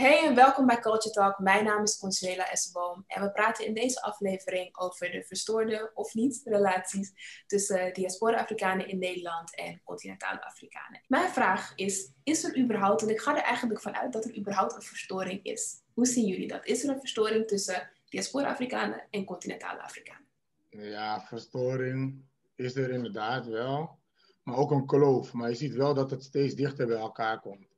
[0.00, 1.38] Hey en welkom bij Culture Talk.
[1.38, 6.14] Mijn naam is Consuela Esseboom en we praten in deze aflevering over de verstoorde of
[6.14, 7.12] niet relaties
[7.46, 11.00] tussen diaspora-Afrikanen in Nederland en continentale Afrikanen.
[11.08, 14.74] Mijn vraag is, is er überhaupt, en ik ga er eigenlijk vanuit dat er überhaupt
[14.74, 15.82] een verstoring is.
[15.94, 16.66] Hoe zien jullie dat?
[16.66, 20.26] Is er een verstoring tussen diaspora-Afrikanen en continentale Afrikanen?
[20.68, 22.24] Ja, verstoring
[22.54, 23.98] is er inderdaad wel,
[24.42, 25.32] maar ook een kloof.
[25.32, 27.69] Maar je ziet wel dat het steeds dichter bij elkaar komt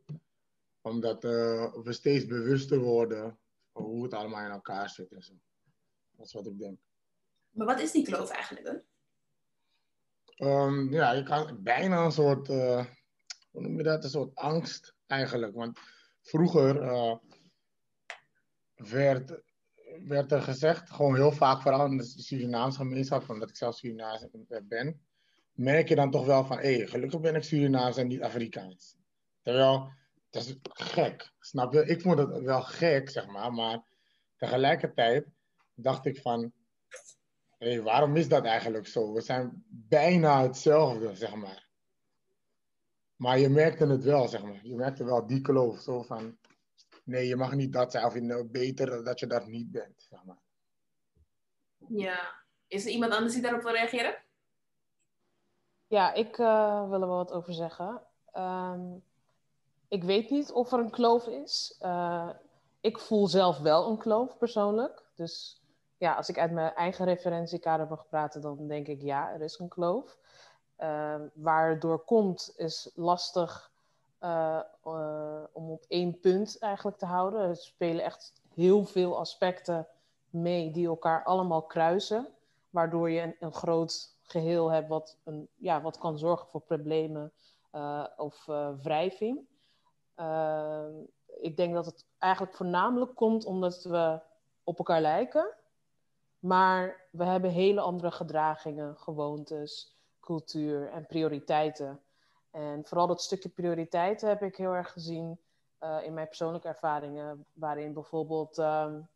[0.83, 3.39] omdat uh, we steeds bewuster worden
[3.73, 5.32] van hoe het allemaal in elkaar zit en zo.
[6.17, 6.79] Dat is wat ik denk.
[7.50, 8.81] Maar wat is die kloof eigenlijk dan?
[10.49, 12.87] Um, ja, je kan bijna een soort, uh,
[13.50, 15.54] hoe noem je dat, een soort angst eigenlijk.
[15.54, 15.79] Want
[16.21, 17.17] vroeger uh,
[18.75, 19.40] werd,
[20.07, 24.26] werd er gezegd, gewoon heel vaak, vooral in de Surinaamse gemeenschap, omdat ik zelf Surinaams
[24.62, 25.01] ben,
[25.53, 28.96] merk je dan toch wel van, hé, hey, gelukkig ben ik Surinaams en niet Afrikaans.
[29.43, 29.93] Terwijl
[30.32, 31.86] dat is gek, snap je?
[31.86, 33.83] Ik vond het wel gek, zeg maar, maar
[34.36, 35.27] tegelijkertijd
[35.75, 36.53] dacht ik van,
[37.59, 39.12] hé, hey, waarom is dat eigenlijk zo?
[39.12, 41.69] We zijn bijna hetzelfde, zeg maar.
[43.17, 44.61] Maar je merkte het wel, zeg maar.
[44.62, 46.39] Je merkte wel die kloof, zo van,
[47.05, 50.03] nee, je mag niet dat zijn, of je nou beter dat je dat niet bent,
[50.03, 50.43] zeg maar.
[51.89, 52.41] Ja.
[52.67, 54.23] Is er iemand anders die daarop wil reageren?
[55.87, 58.03] Ja, ik uh, wil er wel wat over zeggen.
[58.34, 59.03] Um,
[59.93, 61.79] ik weet niet of er een kloof is.
[61.83, 62.29] Uh,
[62.81, 65.03] ik voel zelf wel een kloof persoonlijk.
[65.15, 65.62] Dus
[65.97, 69.59] ja, als ik uit mijn eigen referentiekader mag praten, dan denk ik ja, er is
[69.59, 70.19] een kloof.
[70.79, 73.71] Uh, waar het door komt, is lastig
[74.21, 74.61] uh,
[75.53, 77.41] om op één punt eigenlijk te houden.
[77.41, 79.89] Er spelen echt heel veel aspecten
[80.31, 82.29] mee die elkaar allemaal kruisen.
[82.71, 87.33] Waardoor je een, een groot geheel hebt wat, een, ja, wat kan zorgen voor problemen
[88.17, 88.47] of
[88.83, 89.51] wrijving.
[90.17, 90.87] Uh,
[91.41, 94.21] ik denk dat het eigenlijk voornamelijk komt omdat we
[94.65, 95.55] op elkaar lijken.
[96.39, 102.01] Maar we hebben hele andere gedragingen, gewoontes, cultuur en prioriteiten.
[102.51, 105.39] En vooral dat stukje prioriteiten heb ik heel erg gezien
[105.81, 107.47] uh, in mijn persoonlijke ervaringen.
[107.53, 109.09] Waarin bijvoorbeeld um,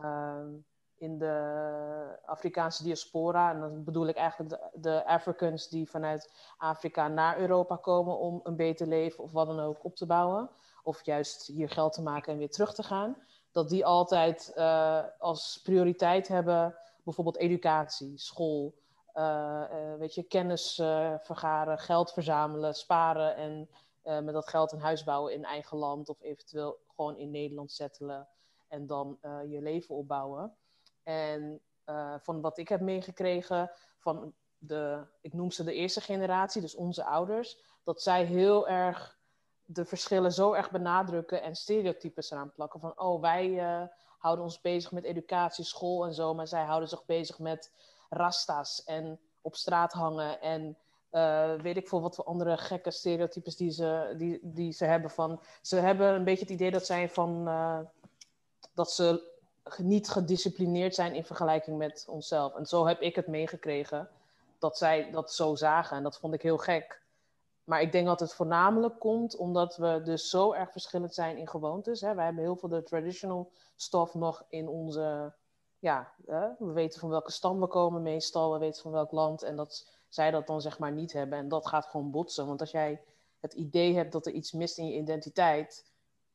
[0.00, 0.64] um,
[1.04, 7.38] in de Afrikaanse diaspora, en dan bedoel ik eigenlijk de, Africans die vanuit Afrika naar
[7.38, 10.50] Europa komen om een beter leven of wat dan ook op te bouwen,
[10.82, 13.16] of juist hier geld te maken en weer terug te gaan,
[13.52, 18.74] dat die altijd uh, als prioriteit hebben bijvoorbeeld educatie, school,
[19.14, 19.22] uh,
[19.72, 20.74] uh, weet je, kennis
[21.20, 23.68] vergaren, geld verzamelen, sparen en
[24.24, 28.28] met dat geld een huis bouwen in eigen land of eventueel gewoon in Nederland settelen
[28.68, 30.52] en dan je leven opbouwen.
[31.04, 36.60] En uh, van wat ik heb meegekregen van de, ik noem ze de eerste generatie,
[36.60, 39.18] dus onze ouders, dat zij heel erg
[39.64, 42.80] de verschillen zo erg benadrukken en stereotypes eraan plakken.
[42.80, 43.82] Van, oh, wij uh,
[44.18, 47.72] houden ons bezig met educatie, school en zo, maar zij houden zich bezig met
[48.08, 50.78] rasta's en op straat hangen en
[51.10, 55.10] uh, weet ik veel wat voor andere gekke stereotypes die ze, die, die ze hebben.
[55.10, 57.44] Van, ze hebben een beetje het idee dat zij van,
[58.74, 59.33] dat ze
[59.78, 62.54] niet gedisciplineerd zijn in vergelijking met onszelf.
[62.54, 64.08] En zo heb ik het meegekregen
[64.58, 65.96] dat zij dat zo zagen.
[65.96, 67.02] En dat vond ik heel gek.
[67.64, 71.48] Maar ik denk dat het voornamelijk komt omdat we dus zo erg verschillend zijn in
[71.48, 72.00] gewoontes.
[72.00, 72.14] Hè.
[72.14, 75.32] Wij hebben heel veel de traditional stuff nog in onze.
[75.78, 76.48] Ja, hè.
[76.58, 78.52] we weten van welke stam we komen meestal.
[78.52, 79.42] We weten van welk land.
[79.42, 81.38] En dat zij dat dan zeg maar niet hebben.
[81.38, 82.46] En dat gaat gewoon botsen.
[82.46, 83.00] Want als jij
[83.40, 85.84] het idee hebt dat er iets mist in je identiteit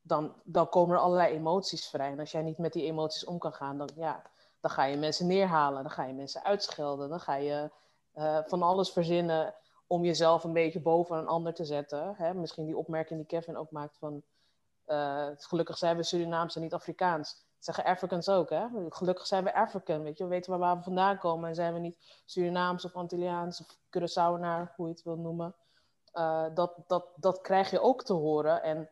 [0.09, 2.11] dan, dan komen er allerlei emoties vrij.
[2.11, 4.21] En als jij niet met die emoties om kan gaan, dan, ja,
[4.59, 7.71] dan ga je mensen neerhalen, dan ga je mensen uitschelden, dan ga je
[8.15, 9.55] uh, van alles verzinnen
[9.87, 12.15] om jezelf een beetje boven een ander te zetten.
[12.15, 12.33] Hè?
[12.33, 14.23] Misschien die opmerking die Kevin ook maakt van
[14.87, 17.33] uh, gelukkig zijn we Surinaams en niet Afrikaans.
[17.33, 18.65] Dat zeggen Africans ook, hè?
[18.89, 20.23] Gelukkig zijn we African, weet je.
[20.23, 24.73] We weten waar, we vandaan komen en zijn we niet Surinaams of Antilliaans of Curaçaoenaar,
[24.75, 25.55] hoe je het wil noemen.
[26.13, 28.89] Uh, dat, dat, dat krijg je ook te horen en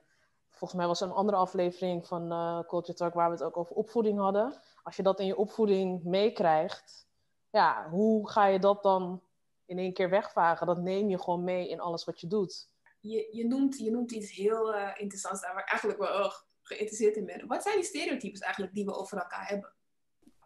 [0.58, 3.58] volgens mij was er een andere aflevering van uh, Culture Talk waar we het ook
[3.58, 4.62] over opvoeding hadden.
[4.84, 7.08] Als je dat in je opvoeding meekrijgt,
[7.50, 9.22] ja, hoe ga je dat dan
[9.66, 10.68] in één keer wegvagen?
[10.68, 12.70] Dat neem je gewoon mee in alles wat je doet.
[13.00, 16.46] Je, je, noemt, je noemt iets heel uh, interessants daar waar ik eigenlijk wel erg
[16.62, 17.48] geïnteresseerd in ben.
[17.48, 19.74] Wat zijn die stereotypes eigenlijk die we over elkaar hebben?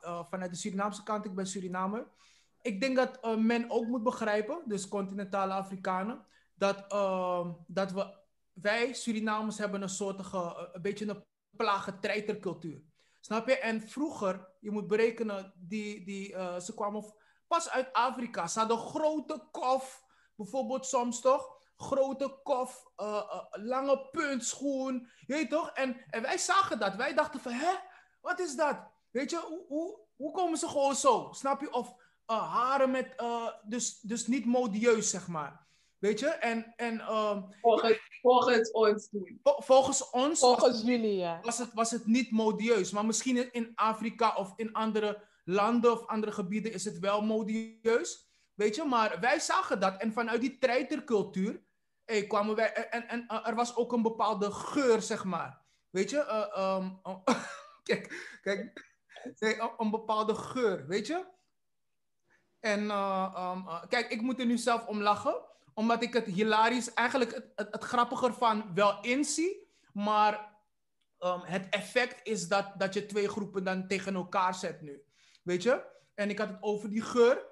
[0.03, 2.07] Uh, vanuit de Surinaamse kant, ik ben Surinamer.
[2.61, 6.25] Ik denk dat men ook moet begrijpen, dus continentale Afrikanen,
[6.55, 6.89] dat,
[7.67, 8.19] dat we
[8.61, 10.33] wij Surinamers hebben een soort
[10.73, 11.23] een beetje een
[11.57, 12.81] plagetreitercultuur.
[13.19, 13.57] Snap je?
[13.57, 17.13] En vroeger, je moet berekenen, die, die, uh, ze kwamen
[17.47, 18.47] pas uit Afrika.
[18.47, 20.03] Ze hadden grote kof,
[20.35, 21.59] bijvoorbeeld soms toch?
[21.75, 25.09] grote kof, uh, lange puntschoen.
[25.25, 25.69] Je toch?
[25.69, 26.95] En, en wij zagen dat.
[26.95, 27.73] Wij dachten van, hè?
[28.21, 28.77] Wat is dat?
[29.11, 31.29] Weet je, hoe, hoe, hoe komen ze gewoon zo?
[31.31, 31.73] Snap je?
[31.73, 33.23] Of haren met,
[33.63, 35.60] dus, dus niet modieus, zeg maar.
[36.01, 36.27] Weet je?
[36.27, 39.09] En, en, um, volgens, volgens ons
[39.43, 40.39] Volgens ons.
[40.39, 41.39] Volgens was, jullie, ja.
[41.41, 42.91] Was het, was het niet modieus.
[42.91, 48.29] Maar misschien in Afrika of in andere landen of andere gebieden is het wel modieus.
[48.53, 48.83] Weet je?
[48.83, 49.97] Maar wij zagen dat.
[49.97, 51.63] En vanuit die treitercultuur
[52.05, 52.73] hey, kwamen wij.
[52.73, 55.61] En, en, er was ook een bepaalde geur, zeg maar.
[55.89, 56.49] Weet je?
[56.55, 57.01] Uh, um,
[57.83, 58.89] kijk, kijk.
[59.39, 61.25] Nee, een bepaalde geur, weet je?
[62.59, 66.93] En uh, um, kijk, ik moet er nu zelf om lachen omdat ik het hilarisch,
[66.93, 69.69] eigenlijk het, het, grappiger van wel inzie.
[69.93, 70.33] Maar
[71.19, 75.03] um, het effect is dat, dat je twee groepen dan tegen elkaar zet nu.
[75.43, 75.83] Weet je?
[76.15, 77.45] En ik had het over die geur.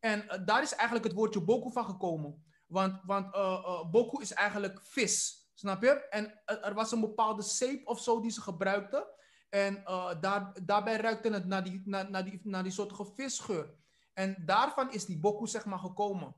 [0.00, 2.44] En uh, daar is eigenlijk het woordje boku van gekomen.
[2.66, 5.46] Want, want uh, boku is eigenlijk vis.
[5.54, 6.08] Snap je?
[6.08, 9.06] En er was een bepaalde zeep of zo die ze gebruikten.
[9.48, 9.82] En
[10.20, 12.74] daar, daarbij ruikte het naar die, naar, naar die, naar die
[13.14, 13.74] visgeur.
[14.12, 16.34] En daarvan is die boku zeg maar gekomen.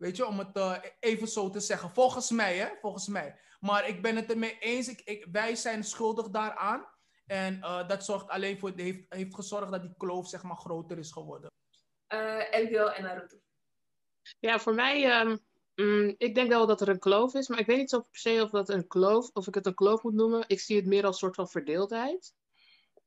[0.00, 1.90] Weet je, om het uh, even zo te zeggen.
[1.90, 2.68] Volgens mij, hè?
[2.80, 3.38] Volgens mij.
[3.60, 4.88] Maar ik ben het ermee eens.
[4.88, 6.86] Ik, ik, wij zijn schuldig daaraan.
[7.26, 10.98] En uh, dat zorgt alleen voor, heeft, heeft gezorgd dat die kloof zeg maar groter
[10.98, 11.50] is geworden.
[12.12, 13.36] Uh, Elvio en Naruto.
[14.38, 15.38] Ja, voor mij, um,
[15.74, 17.48] mm, ik denk wel dat er een kloof is.
[17.48, 19.74] Maar ik weet niet zo per se of, dat een kloof, of ik het een
[19.74, 20.44] kloof moet noemen.
[20.46, 22.34] Ik zie het meer als een soort van verdeeldheid.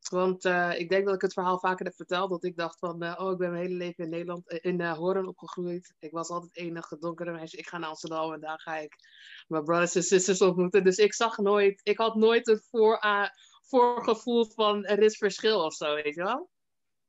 [0.09, 2.29] Want uh, ik denk dat ik het verhaal vaker heb verteld.
[2.29, 4.81] Dat ik dacht van, uh, oh, ik ben mijn hele leven in Nederland, uh, in
[4.81, 5.93] Horen opgegroeid.
[5.99, 7.57] Ik was altijd enige donkere meisje.
[7.57, 8.95] Ik ga naar Amsterdam en daar ga ik
[9.47, 10.83] mijn brothers en sisters ontmoeten.
[10.83, 12.99] Dus ik zag nooit, ik had nooit het voor,
[13.61, 16.49] voorgevoel van er is verschil of zo, weet je wel.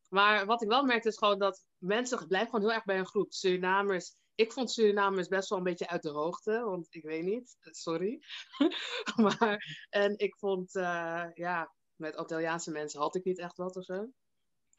[0.09, 3.07] Maar wat ik wel merkte is gewoon dat mensen blijven gewoon heel erg bij een
[3.07, 3.33] groep.
[3.33, 7.57] Surinamers, ik vond Surinamers best wel een beetje uit de hoogte, want ik weet niet,
[7.61, 8.21] sorry.
[9.23, 10.73] maar, en ik vond,
[11.35, 14.09] ja, met Antilliaanse mensen had ik niet echt wat of zo.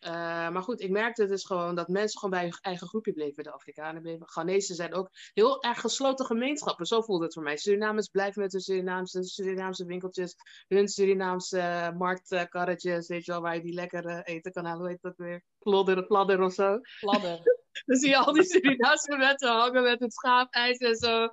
[0.05, 0.11] Uh,
[0.49, 3.43] maar goed, ik merkte dus gewoon dat mensen gewoon bij hun eigen groepje bleven.
[3.43, 4.27] De Afrikanen bleven.
[4.27, 6.85] Ghanese zijn ook heel erg gesloten gemeenschappen.
[6.85, 7.57] Zo voelde het voor mij.
[7.57, 10.35] Surinamers blijven met hun Surinaamse, Surinaamse winkeltjes.
[10.67, 13.07] Hun Surinaamse marktkarretjes.
[13.07, 14.81] Weet je wel, waar je die lekker uh, eten kan halen.
[14.81, 15.43] Hoe heet dat weer?
[15.59, 16.79] Plodder, pladder of zo.
[16.99, 17.39] Pladder.
[17.85, 21.29] Dan zie je al die Surinaamse mensen hangen met het schaapijs en zo.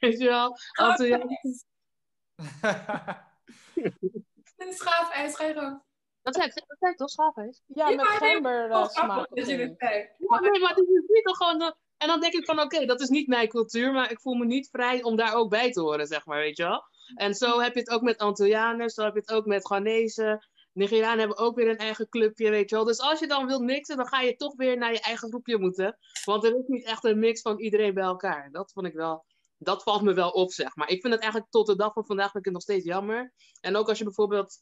[0.00, 0.56] Weet je wel.
[0.72, 1.64] Antilliaanse...
[4.66, 5.82] Een schaafijs, ga je gang.
[6.22, 7.62] Dat zijn, dat zijn toch schaafijs?
[7.66, 9.28] Ja, met gember uh, smaak.
[9.34, 10.08] Dat je het zei.
[10.18, 11.74] nee, maar het is niet toch gewoon...
[11.96, 14.44] En dan denk ik van, oké, dat is niet mijn cultuur, maar ik voel me
[14.44, 16.82] niet vrij om daar ook bij te horen, zeg maar, weet je wel.
[17.14, 20.42] En zo heb je het ook met Antillianers, zo heb je het ook met Ghanese.
[20.72, 22.84] Nigerianen hebben ook weer een eigen clubje, weet je wel.
[22.84, 25.58] Dus als je dan wilt mixen, dan ga je toch weer naar je eigen groepje
[25.58, 25.98] moeten.
[26.24, 28.48] Want er is niet echt een mix van iedereen bij elkaar.
[28.52, 29.24] Dat vond ik wel
[29.62, 30.88] dat valt me wel op, zeg maar.
[30.88, 33.32] Ik vind het eigenlijk tot de dag van vandaag ik het nog steeds jammer.
[33.60, 34.58] En ook als je bijvoorbeeld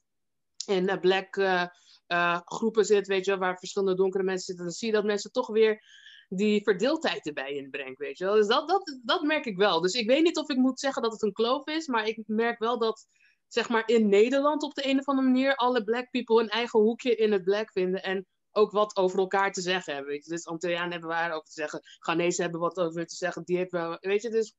[0.66, 1.66] in uh, black uh,
[2.08, 5.32] uh, groepen zit, weet je, waar verschillende donkere mensen zitten, dan zie je dat mensen
[5.32, 5.82] toch weer
[6.28, 8.34] die verdeeldheid erbij inbrengen, weet je wel.
[8.34, 9.80] Dus dat, dat, dat merk ik wel.
[9.80, 12.22] Dus ik weet niet of ik moet zeggen dat het een kloof is, maar ik
[12.26, 13.06] merk wel dat,
[13.48, 16.80] zeg maar, in Nederland op de een of andere manier alle black people een eigen
[16.80, 20.30] hoekje in het black vinden en ook wat over elkaar te zeggen hebben, weet je.
[20.30, 23.98] Dus Antillianen hebben waar over te zeggen, Ghanese hebben wat over te zeggen, die hebben,
[24.00, 24.54] weet je, dus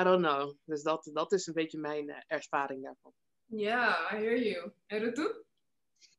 [0.00, 0.56] I don't know.
[0.64, 3.12] Dus dat, dat is een beetje mijn uh, ervaring daarvan.
[3.44, 4.72] Ja, yeah, I hear you.
[4.86, 5.44] En Rutu?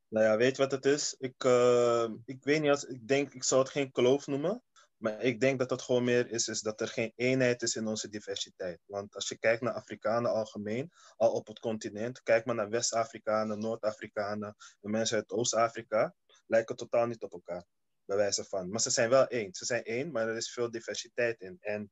[0.08, 1.16] Nou ja, weet je wat het is?
[1.18, 4.64] Ik, uh, ik weet niet, als, ik denk, ik zou het geen kloof noemen.
[4.98, 7.88] Maar ik denk dat het gewoon meer is, is dat er geen eenheid is in
[7.88, 8.80] onze diversiteit.
[8.86, 13.60] Want als je kijkt naar Afrikanen algemeen, al op het continent, kijk maar naar West-Afrikanen,
[13.60, 17.66] Noord-Afrikanen, de mensen uit Oost-Afrika, lijken totaal niet op elkaar,
[18.06, 18.70] bij wijze van.
[18.70, 19.54] Maar ze zijn wel één.
[19.54, 21.58] Ze zijn één, maar er is veel diversiteit in.
[21.60, 21.92] En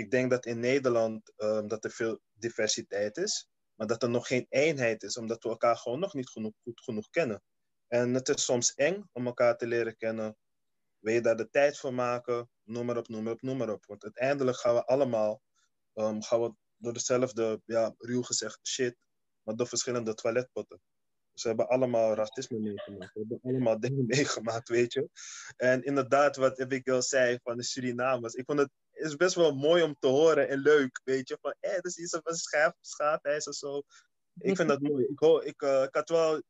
[0.00, 4.26] ik denk dat in Nederland um, dat er veel diversiteit is, maar dat er nog
[4.26, 7.42] geen eenheid is, omdat we elkaar gewoon nog niet genoeg, goed genoeg kennen.
[7.86, 10.36] En het is soms eng om elkaar te leren kennen.
[10.98, 12.50] Wil je daar de tijd voor maken?
[12.62, 13.86] Noem maar op, noem maar op, noem maar op.
[13.86, 15.42] Want uiteindelijk gaan we allemaal
[15.94, 18.96] um, gaan we door dezelfde, ja, ruw gezegd, shit,
[19.42, 20.80] maar door verschillende toiletpotten.
[21.34, 23.12] Ze hebben allemaal racisme meegemaakt.
[23.12, 25.08] Ze hebben allemaal dingen meegemaakt, weet je.
[25.56, 28.34] En inderdaad, wat Abigail zei van de Surinamers.
[28.34, 31.38] Ik vond het is best wel mooi om te horen en leuk, weet je.
[31.40, 33.82] Van, hé, dat is iets van schaap, schaapijs of zo.
[34.34, 35.04] Ik vind dat mooi.
[35.04, 36.42] Ik, ik, uh, ik had wel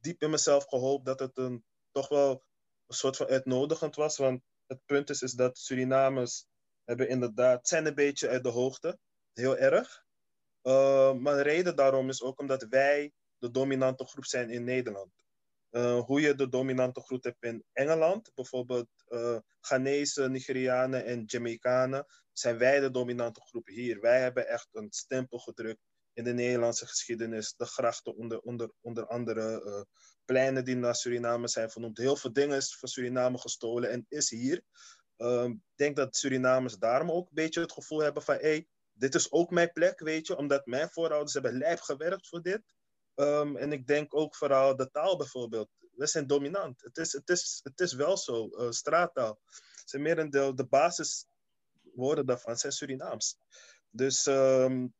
[0.00, 2.30] diep in mezelf gehoopt dat het een, toch wel
[2.86, 4.16] een soort van uitnodigend was.
[4.16, 6.46] Want het punt is, is dat Surinamers
[6.84, 8.98] hebben inderdaad, zijn een beetje uit de hoogte.
[9.32, 10.04] Heel erg.
[10.62, 15.12] Uh, maar de reden daarom is ook omdat wij de dominante groep zijn in Nederland.
[15.70, 18.30] uh, hoe je de dominante groep hebt in Engeland.
[18.34, 24.00] Bijvoorbeeld uh, Ghanese, Nigerianen en Jamaicanen zijn wij de dominante groep hier.
[24.00, 25.80] Wij hebben echt een stempel gedrukt
[26.12, 27.54] in de Nederlandse geschiedenis.
[27.56, 29.82] De grachten onder, onder, onder andere uh,
[30.24, 31.98] pleinen die naar Suriname zijn vernoemd.
[31.98, 34.62] Heel veel dingen is van Suriname gestolen en is hier.
[35.16, 38.34] Ehm, ik denk dat Surinamers daarom ook een beetje het gevoel hebben van...
[38.34, 40.36] Hey, dit is ook mijn plek, weet je.
[40.36, 42.62] Omdat mijn voorouders hebben lijf gewerkt voor dit.
[43.14, 45.68] Um, en ik denk ook vooral de taal bijvoorbeeld.
[45.96, 46.82] We zijn dominant.
[46.82, 48.48] Het is, het is, het is wel zo.
[48.50, 49.40] Uh, straattaal.
[49.84, 53.38] Zijn merendeel, de basiswoorden daarvan zijn Surinaams.
[53.90, 54.94] Dus um,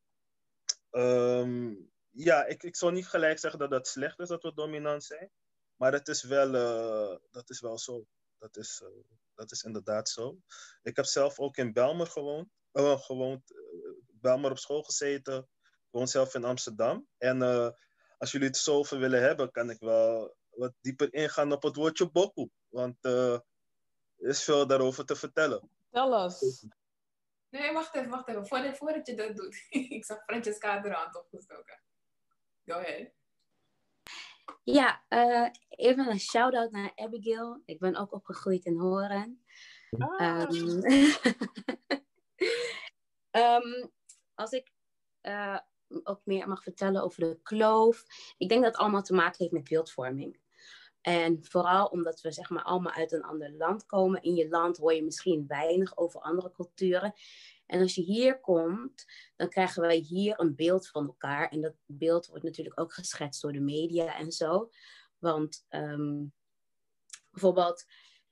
[0.91, 5.05] um, ja, ik, ik zou niet gelijk zeggen dat het slecht is dat we dominant
[5.05, 5.31] zijn.
[5.77, 8.07] Maar het is wel, uh, dat is wel zo.
[8.39, 8.89] Dat is, uh,
[9.35, 10.39] dat is inderdaad zo.
[10.83, 12.49] Ik heb zelf ook in Belmer gewoond.
[12.73, 13.43] Uh, gewoond
[14.07, 15.39] Belmer op school gezeten.
[15.63, 17.09] Ik woon zelf in Amsterdam.
[17.19, 17.43] En
[18.19, 21.77] als jullie het zo over willen hebben, kan ik wel wat dieper ingaan op het
[21.77, 22.49] woordje boku.
[22.69, 23.45] Want er
[24.17, 25.71] is veel daarover te vertellen.
[25.91, 26.67] Tel us.
[27.51, 28.47] Nee, wacht even, wacht even.
[28.47, 29.67] Voordat, voordat je dat doet.
[29.97, 31.81] ik zag Francesca de hand opgestoken.
[32.65, 33.11] Go ahead.
[34.63, 37.63] Ja, uh, even een shout-out naar Abigail.
[37.65, 39.45] Ik ben ook opgegroeid in Horen.
[39.99, 40.51] Ah.
[40.51, 40.85] Um,
[43.31, 43.91] um,
[44.35, 44.73] als ik
[45.23, 45.59] uh,
[46.03, 48.05] ook meer mag vertellen over de kloof.
[48.37, 50.39] Ik denk dat het allemaal te maken heeft met beeldvorming.
[51.05, 54.23] En vooral omdat we zeg maar allemaal uit een ander land komen.
[54.23, 57.15] In je land hoor je misschien weinig over andere culturen.
[57.67, 59.05] En als je hier komt,
[59.37, 61.49] dan krijgen wij hier een beeld van elkaar.
[61.49, 64.71] En dat beeld wordt natuurlijk ook geschetst door de media en zo.
[65.19, 66.33] Want um,
[67.31, 67.85] bijvoorbeeld,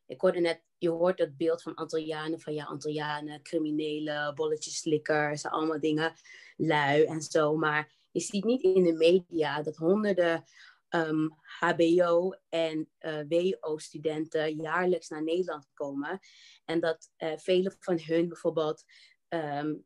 [0.06, 5.80] ik hoorde net, je hoort het beeld van Antillianen, van ja, Antillianen, criminelen, bolletjeslikkers, allemaal
[5.80, 6.12] dingen,
[6.56, 7.56] lui en zo.
[7.56, 10.44] Maar je ziet niet in de media dat honderden
[11.58, 16.18] HBO- en uh, WO-studenten jaarlijks naar Nederland komen.
[16.64, 18.84] En dat uh, vele van hun bijvoorbeeld
[19.28, 19.84] um,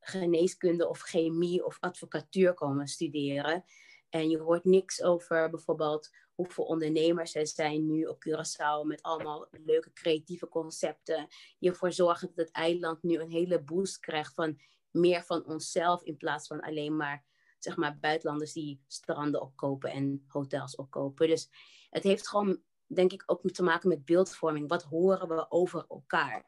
[0.00, 3.64] geneeskunde of chemie of advocatuur komen studeren.
[4.08, 9.48] En je hoort niks over bijvoorbeeld hoeveel ondernemers er zijn nu op Curaçao met allemaal
[9.50, 11.26] leuke creatieve concepten.
[11.58, 14.60] Je ervoor zorgen dat het eiland nu een hele boost krijgt van
[14.90, 17.24] meer van onszelf in plaats van alleen maar,
[17.62, 21.28] zeg maar buitenlanders die stranden opkopen en hotels opkopen.
[21.28, 21.50] Dus
[21.90, 24.68] het heeft gewoon, denk ik, ook te maken met beeldvorming.
[24.68, 26.44] Wat horen we over elkaar?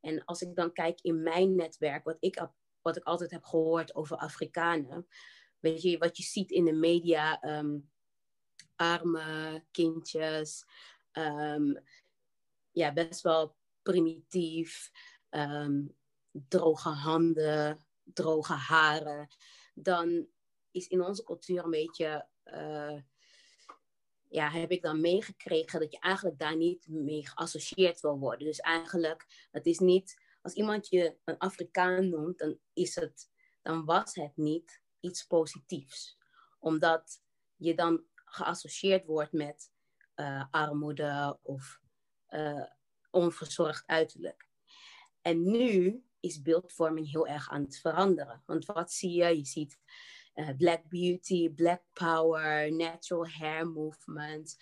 [0.00, 2.48] En als ik dan kijk in mijn netwerk, wat ik,
[2.82, 5.06] wat ik altijd heb gehoord over Afrikanen,
[5.58, 7.90] weet je, wat je ziet in de media, um,
[8.76, 10.64] arme kindjes,
[11.12, 11.82] um,
[12.70, 14.90] ja, best wel primitief,
[15.30, 15.96] um,
[16.30, 19.28] droge handen, droge haren,
[19.74, 20.26] dan
[20.74, 23.00] is in onze cultuur een beetje uh,
[24.28, 28.46] ja, heb ik dan meegekregen dat je eigenlijk daar niet mee geassocieerd wil worden.
[28.46, 33.30] Dus eigenlijk, het is niet, als iemand je een Afrikaan noemt, dan, is het,
[33.62, 36.18] dan was het niet iets positiefs.
[36.58, 37.22] Omdat
[37.56, 39.72] je dan geassocieerd wordt met
[40.16, 41.80] uh, armoede of
[42.28, 42.66] uh,
[43.10, 44.48] onverzorgd uiterlijk.
[45.22, 48.42] En nu is beeldvorming heel erg aan het veranderen.
[48.46, 49.36] Want wat zie je?
[49.36, 49.78] Je ziet
[50.34, 54.56] uh, Black Beauty, Black Power, Natural Hair Movement.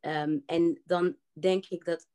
[0.00, 2.08] Um, en dan denk ik dat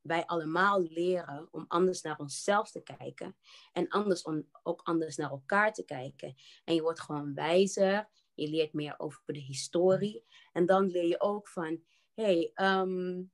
[0.00, 3.36] wij allemaal leren om anders naar onszelf te kijken.
[3.72, 6.34] En anders om ook anders naar elkaar te kijken.
[6.64, 8.08] En je wordt gewoon wijzer.
[8.34, 10.24] Je leert meer over de historie.
[10.52, 11.82] En dan leer je ook van,
[12.14, 13.32] hey, um,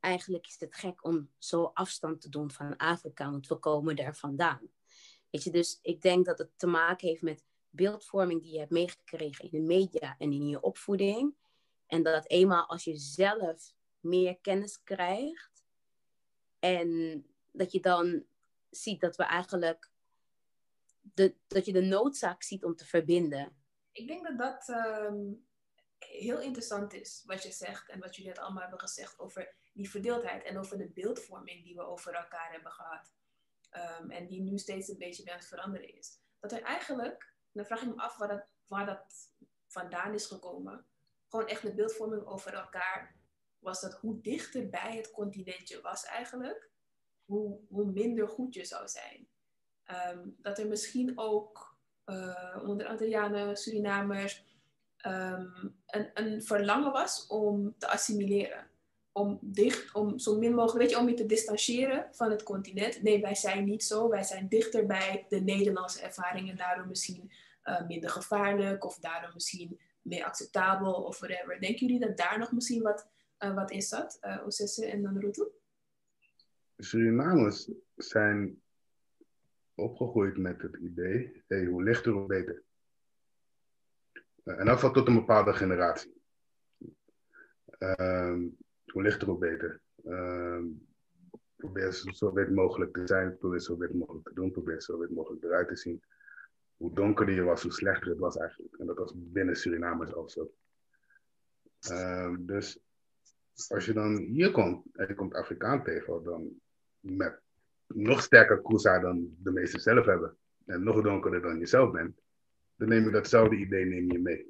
[0.00, 4.16] eigenlijk is het gek om zo afstand te doen van Afrika, want we komen daar
[4.16, 4.70] vandaan.
[5.30, 8.70] Weet je, dus ik denk dat het te maken heeft met beeldvorming die je hebt
[8.70, 11.34] meegekregen in de media en in je opvoeding.
[11.86, 15.64] En dat eenmaal als je zelf meer kennis krijgt
[16.58, 18.24] en dat je dan
[18.70, 19.90] ziet dat we eigenlijk
[21.14, 23.56] de, dat je de noodzaak ziet om te verbinden.
[23.92, 25.46] Ik denk dat dat um,
[25.98, 29.90] heel interessant is wat je zegt en wat jullie net allemaal hebben gezegd over die
[29.90, 33.12] verdeeldheid en over de beeldvorming die we over elkaar hebben gehad.
[34.00, 36.18] Um, en die nu steeds een beetje aan het veranderen is.
[36.40, 38.16] Dat er eigenlijk dan vraag ik me af
[38.66, 39.34] waar dat,
[39.66, 40.86] vandaan is gekomen.
[41.28, 43.16] Gewoon echt de beeldvorming over elkaar.
[43.58, 46.70] Was dat hoe dichter bij het continent je was eigenlijk,
[47.24, 49.28] hoe, hoe minder goed je zou zijn.
[49.84, 54.44] Ehm, dat er misschien ook uh, onder Antillianen, Surinamers,
[54.96, 58.69] ehm, een, een verlangen was om te assimileren
[59.12, 63.02] om dicht, om zo min mogelijk, weet je, om je te distancieren van het continent.
[63.02, 64.08] Nee, wij zijn niet zo.
[64.08, 67.30] Wij zijn dichter bij de Nederlandse ervaringen, daardoor misschien
[67.64, 71.60] uh, minder gevaarlijk of daardoor misschien meer acceptabel of whatever.
[71.60, 74.18] Denken jullie dat daar nog misschien wat, uh, wat in zat?
[74.22, 75.48] Uh, Osisse en dan Rutu?
[76.76, 78.60] Surinamers zijn
[79.74, 82.62] opgegroeid met het idee, hey, hoe lichter hoe beter.
[84.44, 86.22] En dat valt tot een bepaalde generatie.
[87.78, 88.36] Uh,
[88.90, 89.80] hoe lichter hoe beter.
[90.04, 90.62] Uh,
[91.56, 95.10] probeer zo wit mogelijk te zijn, probeer zo wit mogelijk te doen, probeer zo wit
[95.10, 96.02] mogelijk eruit te zien.
[96.76, 98.74] Hoe donkerder je was, hoe slechter het was eigenlijk.
[98.78, 100.52] En dat was binnen Surinamers ook zo.
[101.90, 102.80] Uh, dus
[103.68, 106.60] als je dan hier komt en je komt Afrikaan tegen, dan
[107.00, 107.40] met
[107.86, 110.36] nog sterker Kusa dan de meesten zelf hebben.
[110.66, 112.20] En nog donkerder dan je zelf bent.
[112.76, 114.49] Dan neem je datzelfde idee neem je mee.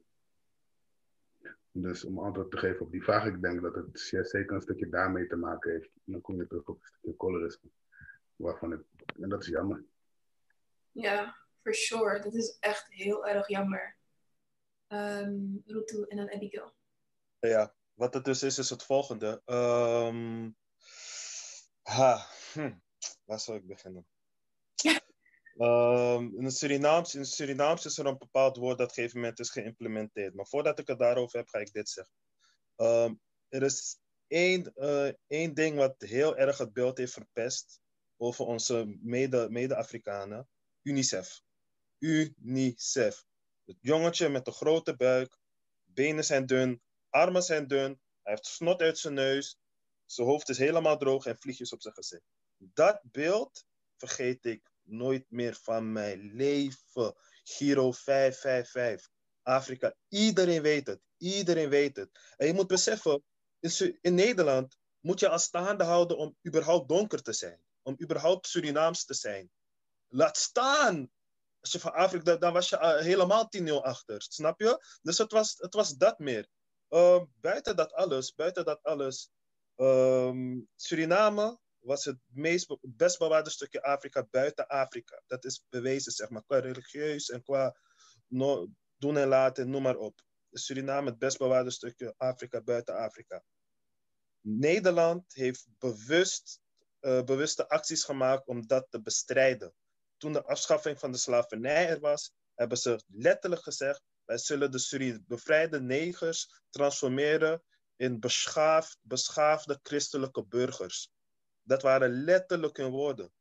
[1.73, 4.89] Dus om antwoord te geven op die vraag, ik denk dat het zeker een stukje
[4.89, 5.91] daarmee te maken heeft.
[6.07, 7.71] En dan kom je terug op een stukje colorisme.
[8.37, 8.85] Waarvan het,
[9.21, 9.85] en dat is jammer.
[10.93, 12.21] Ja, for sure.
[12.21, 13.97] Dat is echt heel erg jammer.
[14.89, 16.73] Um, Rutu en dan Abigail.
[17.39, 19.43] Ja, wat het dus is, is het volgende.
[19.47, 20.57] Um,
[21.83, 22.73] ha, hm,
[23.25, 24.07] waar zal ik beginnen?
[25.61, 29.51] Um, in, het Surinaams, is er een bepaald woord dat op een gegeven moment is
[29.51, 30.35] geïmplementeerd.
[30.35, 32.15] Maar voordat ik het daarover heb, ga ik dit zeggen.
[32.77, 37.81] Um, er is één, uh, één ding wat heel erg het beeld heeft verpest
[38.17, 40.37] over onze mede-Afrikanen.
[40.37, 40.49] Mede
[40.83, 41.43] UNICEF.
[41.99, 43.25] UNICEF.
[43.65, 45.39] Het jongetje met de grote buik,
[45.85, 49.59] benen zijn dun, armen zijn dun, hij heeft snot uit zijn neus,
[50.05, 52.25] zijn hoofd is helemaal droog en vliegjes op zijn gezicht.
[52.57, 53.65] Dat beeld
[53.97, 57.15] vergeet ik nooit meer van mijn leven.
[57.45, 59.09] Giro 555.
[59.43, 59.95] Afrika.
[60.09, 61.01] Iedereen weet het.
[61.17, 62.11] Iedereen weet het.
[62.37, 63.23] En je moet beseffen,
[63.61, 67.61] in, in Nederland moet je als staande houden om überhaupt donker te zijn.
[67.83, 69.51] Om überhaupt Surinaams te zijn.
[70.09, 71.11] Laat staan!
[71.61, 74.23] Als je van Afrika, dan was je uh, helemaal 10-0 achter.
[74.23, 74.85] Snap je?
[75.03, 76.49] Dus het was, het was dat meer.
[76.91, 79.31] Uh, buiten dat alles, buiten dat alles.
[79.77, 85.23] Um, Suriname was het meest, best bewaarde stukje Afrika buiten Afrika.
[85.27, 87.77] Dat is bewezen, zeg maar, qua religieus en qua
[88.99, 90.21] doen en laten, noem maar op.
[90.53, 93.45] Suriname het best bewaarde stukje Afrika buiten Afrika.
[94.41, 96.61] Nederland heeft bewust,
[97.01, 99.75] uh, bewuste acties gemaakt om dat te bestrijden.
[100.17, 104.79] Toen de afschaffing van de slavernij er was, hebben ze letterlijk gezegd: wij zullen de
[104.79, 107.63] Surin bevrijde negers transformeren
[107.97, 111.11] in beschaafd, beschaafde christelijke burgers.
[111.71, 113.33] Dat waren letterlijk hun woorden.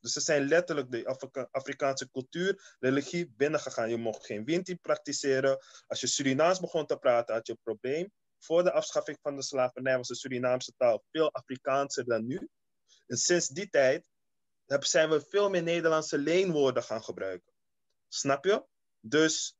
[0.00, 3.90] Dus ze zijn letterlijk de Afrika Afrikaanse cultuur, religie binnengegaan.
[3.90, 5.58] Je mocht geen winti praktiseren.
[5.86, 8.12] Als je Surinaams begon te praten, had je een probleem.
[8.38, 12.48] Voor de afschaffing van de slavernij was de Surinaamse taal veel Afrikaanser dan nu.
[13.06, 14.04] En sinds die tijd
[14.78, 17.52] zijn we veel meer Nederlandse leenwoorden gaan gebruiken.
[18.08, 18.64] Snap je?
[19.00, 19.56] Dus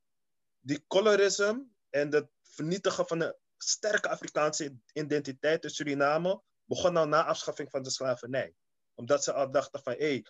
[0.59, 7.25] die colorisme en het vernietigen van de sterke Afrikaanse identiteit in Suriname begon nou na
[7.25, 8.53] afschaffing van de slavernij.
[8.93, 10.25] Omdat ze al dachten van, hé, hey,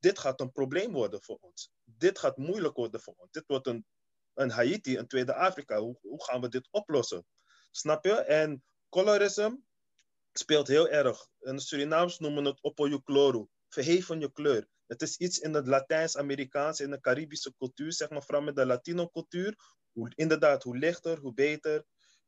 [0.00, 1.70] dit gaat een probleem worden voor ons.
[1.84, 3.30] Dit gaat moeilijk worden voor ons.
[3.30, 3.86] Dit wordt een,
[4.34, 5.78] een Haiti, een tweede Afrika.
[5.78, 7.26] Hoe, hoe gaan we dit oplossen?
[7.70, 8.12] Snap je?
[8.12, 9.60] En colorisme
[10.32, 11.26] speelt heel erg.
[11.40, 13.48] In Surinaams noemen het opoyucloro.
[13.68, 14.68] Verheven je kleur.
[14.86, 18.66] Het is iets in het Latijns-Amerikaans, in de Caribische cultuur, zeg maar, vooral met de
[18.66, 19.56] Latino-cultuur.
[20.14, 21.84] Inderdaad, hoe lichter, hoe beter.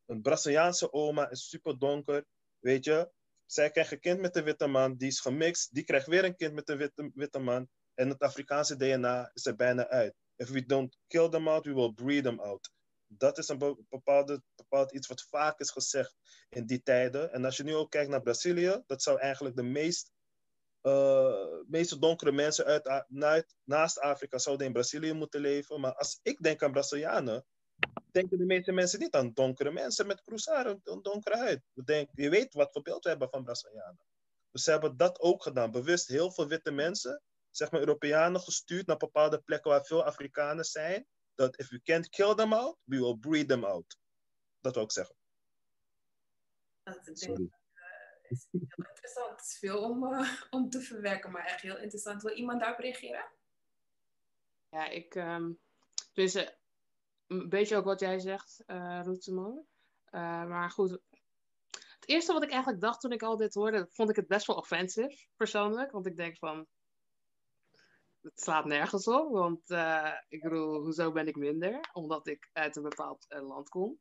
[0.07, 2.25] Een Braziliaanse oma is super donker,
[2.59, 3.11] weet je.
[3.51, 6.37] Zij krijgt een kind met een witte man, die is gemixt, die krijgt weer een
[6.37, 7.69] kind met een witte, man.
[7.95, 10.15] En het Afrikaanse DNA is er bijna uit.
[10.37, 12.71] If we don't kill them out, we will breed them out.
[13.07, 16.15] Dat is een bepaald iets wat vaak is gezegd
[16.49, 17.33] in die tijden.
[17.33, 20.13] En als je nu ook kijkt naar Brazilië, dat zou eigenlijk de meest,
[20.83, 25.81] uh, meeste donkere mensen uit, naast Afrika zouden in Brazilië moeten leven.
[25.81, 27.47] Maar als ik denk aan Brazilianen,
[28.13, 31.63] denken de meeste mensen niet aan donkere mensen met cruzaar, een donkere huid.
[31.73, 34.05] We denken, je weet wat voor beeld we hebben van Brazilianen.
[34.51, 35.71] Dus ze hebben dat ook gedaan.
[35.71, 40.65] Bewust heel veel witte mensen, zeg maar Europeanen, gestuurd naar bepaalde plekken waar veel Afrikanen
[40.65, 41.07] zijn.
[41.35, 43.99] Dat if we can't kill them out, we will breed them out.
[44.61, 45.15] Dat wil ik zeggen.
[46.83, 47.43] Dat is, Sorry.
[47.43, 47.51] Uh,
[48.29, 49.31] is heel interessant.
[49.31, 52.23] Het is veel om, uh, om te verwerken, maar echt heel interessant.
[52.23, 53.25] Wil iemand daarop reageren?
[54.69, 55.15] Ja, ik.
[55.15, 55.61] Um,
[56.13, 56.60] dus
[57.31, 59.65] een beetje ook wat jij zegt, uh, Roeteman.
[60.11, 60.99] Uh, maar goed,
[61.71, 64.47] het eerste wat ik eigenlijk dacht toen ik al dit hoorde, vond ik het best
[64.47, 65.93] wel offensive, persoonlijk.
[65.93, 66.67] Want ik denk van,
[68.23, 69.31] het slaat nergens op.
[69.33, 71.89] Want uh, ik bedoel, hoezo ben ik minder?
[71.93, 73.99] Omdat ik uit een bepaald land kom.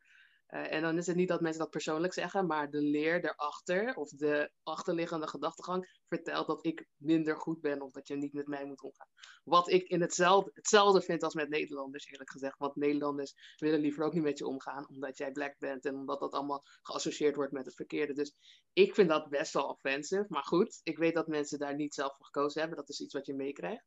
[0.49, 3.95] Eh, en dan is het niet dat mensen dat persoonlijk zeggen, maar de leer erachter
[3.95, 8.47] of de achterliggende gedachtegang vertelt dat ik minder goed ben of dat je niet met
[8.47, 9.07] mij moet omgaan.
[9.43, 12.57] Wat ik in hetzelfde, hetzelfde vind als met Nederlanders, eerlijk gezegd.
[12.57, 16.19] Want Nederlanders willen liever ook niet met je omgaan, omdat jij black bent en omdat
[16.19, 18.13] dat allemaal geassocieerd wordt met het verkeerde.
[18.13, 18.33] Dus
[18.73, 20.25] ik vind dat best wel offensive.
[20.27, 22.77] Maar goed, ik weet dat mensen daar niet zelf voor gekozen hebben.
[22.77, 23.85] Dat is iets wat je meekrijgt.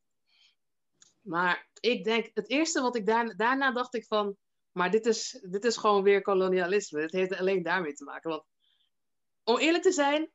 [1.20, 4.36] Maar ik denk, het eerste wat ik daarna dacht ik van
[4.72, 7.00] maar dit is, dit is gewoon weer kolonialisme.
[7.00, 8.30] Het heeft alleen daarmee te maken.
[8.30, 8.44] Want
[9.44, 10.30] om eerlijk te zijn,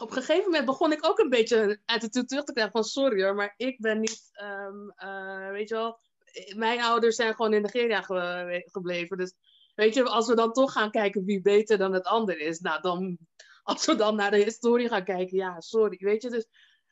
[0.00, 3.22] op een gegeven moment begon ik ook een beetje attitude terug te krijgen van sorry
[3.22, 6.00] hoor, maar ik ben niet, um, uh, weet je wel,
[6.56, 9.16] mijn ouders zijn gewoon in Nigeria ge gebleven.
[9.16, 9.34] Dus
[9.74, 12.80] weet je, als we dan toch gaan kijken wie beter dan het ander is, nou
[12.80, 13.18] dan,
[13.62, 16.30] als we dan naar de historie gaan kijken, ja, sorry, weet je.
[16.30, 16.46] Dus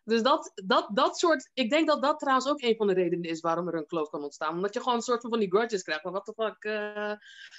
[0.06, 1.50] dus dat, dat, dat soort.
[1.52, 4.08] Ik denk dat dat trouwens ook een van de redenen is waarom er een kloof
[4.08, 4.54] kan ontstaan.
[4.54, 6.02] Omdat je gewoon een soort van, van die grudges krijgt.
[6.02, 6.64] Van wat de fuck.
[6.64, 7.12] Uh,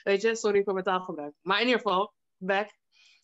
[0.03, 1.33] weet je, sorry voor mijn taalgebruik.
[1.41, 2.69] Maar in ieder geval, back.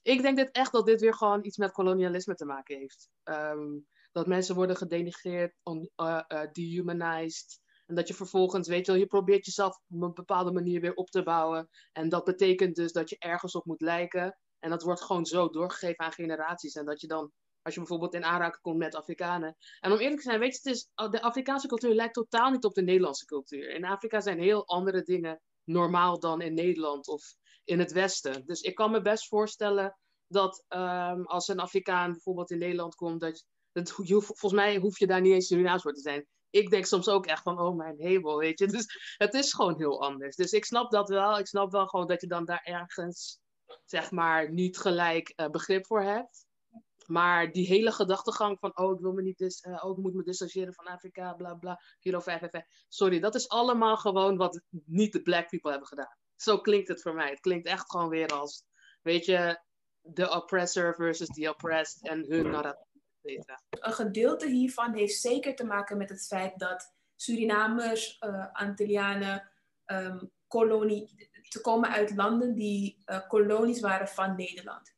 [0.02, 3.10] Ik denk dit echt dat dit weer gewoon iets met kolonialisme te maken heeft.
[3.24, 7.62] Um, dat mensen worden gedenigreerd, on, uh, uh, dehumanized.
[7.86, 10.94] En dat je vervolgens, weet je wel, je probeert jezelf op een bepaalde manier weer
[10.94, 11.70] op te bouwen.
[11.92, 14.38] En dat betekent dus dat je ergens op moet lijken.
[14.60, 16.76] En dat wordt gewoon zo doorgegeven aan generaties.
[16.76, 17.32] En dat je dan
[17.64, 19.56] als je bijvoorbeeld in aanraking komt met Afrikanen.
[19.80, 22.66] En om eerlijk te zijn, weet je, het is, de Afrikaanse cultuur lijkt totaal niet
[22.66, 23.70] op de Nederlandse cultuur.
[23.70, 28.46] In Afrika zijn heel andere dingen normaal dan in Nederland of in het Westen.
[28.46, 29.98] Dus ik kan me best voorstellen
[30.28, 35.00] dat um, als een Afrikaan bijvoorbeeld in Nederland komt, dat, dat je, volgens mij hoef
[35.00, 36.28] je daar niet eens Surinaams voor te zijn.
[36.50, 38.68] Ik denk soms ook echt van, oh mijn hemel, weet je.
[38.68, 40.36] Dus het is gewoon heel anders.
[40.36, 41.38] Dus ik snap dat wel.
[41.40, 43.40] Ik snap wel gewoon dat je dan daar ergens,
[43.86, 46.43] zeg maar, niet gelijk uh, begrip voor hebt.
[47.14, 50.24] Maar die hele gedachtegang van, oh, ik wil me niet, uh, oh, ik moet me
[50.24, 52.42] distancieren van Afrika, bla bla, Kilo 5,
[52.88, 56.18] Sorry, dat is allemaal gewoon wat niet de black people hebben gedaan.
[56.36, 57.30] Zo klinkt het voor mij.
[57.30, 58.64] Het klinkt echt gewoon weer als,
[59.02, 59.60] weet je,
[60.02, 63.46] de oppressor versus the oppressed en hun narratief.
[63.70, 69.52] Een gedeelte hiervan heeft zeker te maken met het feit dat Surinamers, uh, Antillianen,
[69.86, 74.93] um, kolonie, te komen uit landen die uh, kolonies waren van Nederland.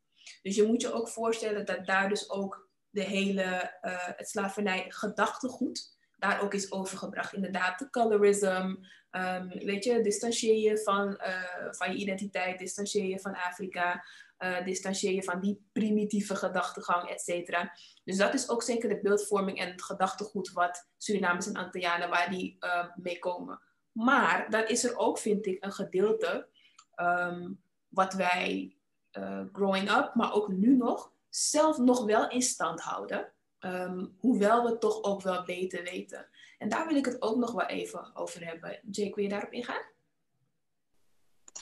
[0.46, 4.86] Dus je moet je ook voorstellen dat daar dus ook de hele, uh, het slavernij
[4.88, 7.34] gedachtegoed daar ook is overgebracht.
[7.34, 8.76] Inderdaad, de colorism,
[9.12, 14.06] um, weet je, distancieer je van, uh, van je identiteit, distancieer je van Afrika,
[14.40, 17.72] uh, distancieer je van die primitieve gedachtegang, et cetera.
[18.04, 22.30] Dus dat is ook zeker de beeldvorming en het gedachtegoed wat Surinamers en Antillianen, waar
[22.30, 23.62] die uh, mee komen.
[23.92, 26.48] Maar dan is er ook, vind ik, een gedeelte
[26.96, 28.76] um, wat wij
[29.18, 33.34] uh, growing up, maar ook nu nog, zelf nog wel in stand houden.
[33.60, 36.28] Um, hoewel we toch ook wel beter weten.
[36.58, 38.80] En daar wil ik het ook nog wel even over hebben.
[38.92, 39.82] Jake, wil je daarop ingaan?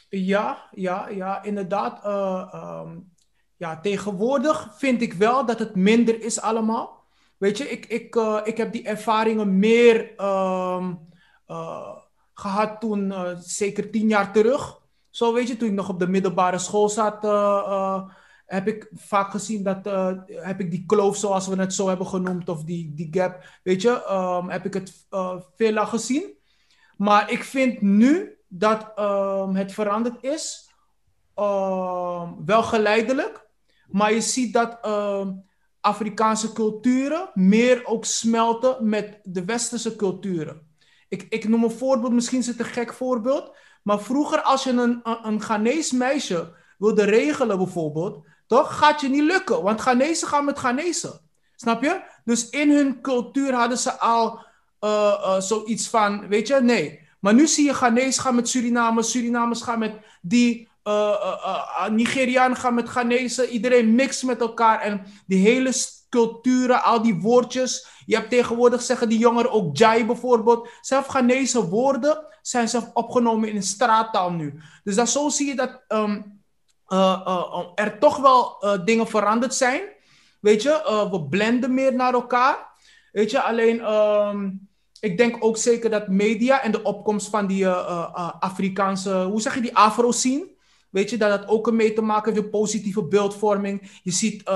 [0.09, 2.05] Ja, ja, ja, inderdaad.
[2.05, 3.11] Uh, um,
[3.57, 7.03] ja, tegenwoordig vind ik wel dat het minder is allemaal.
[7.37, 11.09] Weet je, ik, ik, uh, ik heb die ervaringen meer um,
[12.33, 14.81] gehad toen, zeker tien jaar terug.
[15.13, 17.31] Zo weet je, toen ik nog op de middelbare school zat, uh,
[17.67, 18.03] uh,
[18.45, 22.07] heb ik vaak gezien dat, uh, heb ik die kloof zoals we het zo hebben
[22.07, 25.07] genoemd, of die, die gap, weet je, um, heb ik het
[25.55, 26.33] veel gezien.
[26.97, 30.71] Maar ik vind nu dat um, het veranderd is,
[31.35, 33.49] um, wel geleidelijk,
[33.87, 34.79] maar je ziet dat
[35.79, 40.67] Afrikaanse culturen meer ook smelten met de westerse culturen.
[41.07, 44.69] Ik, ik noem een voorbeeld, misschien is het een gek voorbeeld, maar vroeger, als je
[44.69, 49.63] een, een, Ghanese meisje wilde regelen, bijvoorbeeld, toch, gaat je niet lukken.
[49.63, 51.21] Want Ghanese gaan met Ghanese.
[51.55, 52.01] Snap je?
[52.23, 54.45] Dus in hun cultuur hadden ze al
[54.81, 57.01] uh, uh, zoiets van, weet je, nee.
[57.19, 60.69] Maar nu zie je Ghanese gaan met Surinamers, Surinamers gaan met die,
[61.89, 63.49] Nigerianen gaan met Ghanese.
[63.49, 64.79] Iedereen mixt met elkaar.
[64.79, 65.73] En die hele
[66.09, 67.87] culturen, al die woordjes.
[68.05, 70.69] Je hebt tegenwoordig, zeggen die jongeren ook Jai bijvoorbeeld.
[70.81, 74.61] Zelf Ghanese woorden zijn zelf opgenomen in straattaal nu.
[74.83, 76.17] Dus dat, zo zie je dat uh,
[77.75, 79.81] er toch wel dingen veranderd zijn.
[80.39, 82.71] Weet je, we blenden meer naar elkaar.
[83.11, 84.69] Weet je, alleen um,
[84.99, 89.61] ik denk ook zeker dat media en de opkomst van die Afrikaanse, hoe zeg je
[89.61, 90.51] die afro-scene,
[90.93, 93.99] Weet je, dat dat ook mee te maken heeft met positieve beeldvorming.
[94.03, 94.53] Je ziet uh,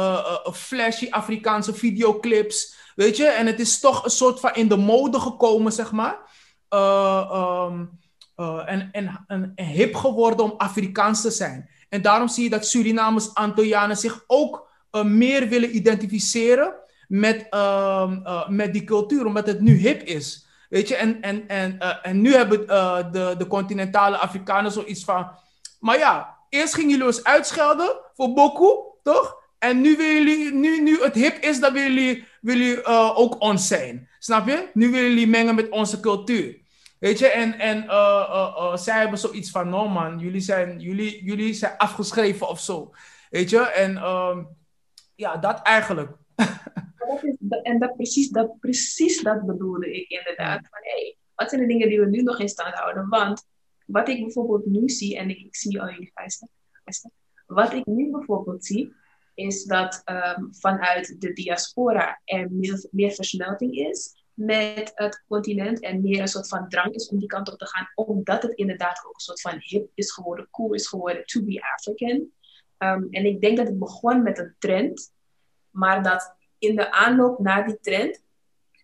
[0.47, 2.75] uh, flashy Afrikaanse videoclips.
[2.95, 6.17] Weet je, en het is toch een soort van in de mode gekomen, zeg maar.
[6.69, 7.71] Uh,
[8.65, 11.69] en, en, en, en, hip geworden om Afrikaans te zijn.
[11.89, 14.69] En daarom zie je dat Surinamers, Antillianen zich ook
[15.03, 16.73] meer willen identificeren
[17.07, 20.47] met, ehm, met die cultuur, omdat het nu hip is.
[20.69, 22.67] Weet je, en, en, en, en nu hebben
[23.11, 25.31] de, de continentale Afrikanen zoiets van
[25.79, 29.45] maar ja, eerst gingen jullie ons uitschelden voor Boku, toch?
[29.59, 33.17] En nu willen jullie, nu, nu het hip is, dan willen jullie, willen jullie eh,
[33.17, 34.09] ook ons zijn.
[34.19, 34.69] Snap je?
[34.73, 36.65] Nu willen jullie mengen met onze cultuur.
[36.99, 41.23] Weet je, en, en uh, uh, zij hebben zoiets van, no man, jullie zijn, jullie,
[41.23, 42.93] jullie zijn afgeschreven of zo.
[43.29, 44.43] Weet je, en ehm,
[45.15, 46.11] ja, dat eigenlijk.
[47.07, 50.67] Dat is, en dat precies, dat precies dat bedoelde ik inderdaad.
[50.69, 53.09] Van, hey, wat zijn de dingen die we nu nog in stand houden?
[53.09, 53.45] Want
[53.87, 56.49] wat ik bijvoorbeeld nu zie, en ik, zie al jullie vuisten,
[57.45, 58.93] wat ik nu bijvoorbeeld zie,
[59.33, 62.51] is dat um, vanuit de diaspora er
[62.91, 67.27] meer, versmelting is met het continent en meer een soort van drang is om die
[67.27, 70.73] kant op te gaan, omdat het inderdaad ook een soort van hip is geworden, cool
[70.73, 72.31] is geworden, to be African.
[72.77, 75.11] Um, en ik denk dat het begon met een trend,
[75.69, 78.23] maar dat in de aanloop naar die trend,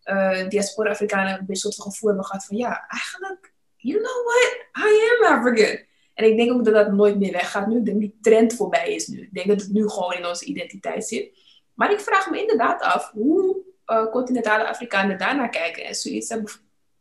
[0.04, 3.53] uh, diaspora-Afrikanen een soort van gevoel hebben gehad van ja, eigenlijk,
[3.84, 5.86] you know what, I am African.
[6.14, 7.78] En ik denk ook dat dat nooit meer weggaat nu.
[7.78, 9.22] Ik denk die trend voorbij is nu.
[9.22, 11.30] Ik denk dat het nu gewoon in onze identiteit zit.
[11.74, 15.86] Maar ik vraag me inderdaad af hoe uh, continentale Afrikanen daarnaar kijken.
[15.86, 16.52] En zoiets hebben.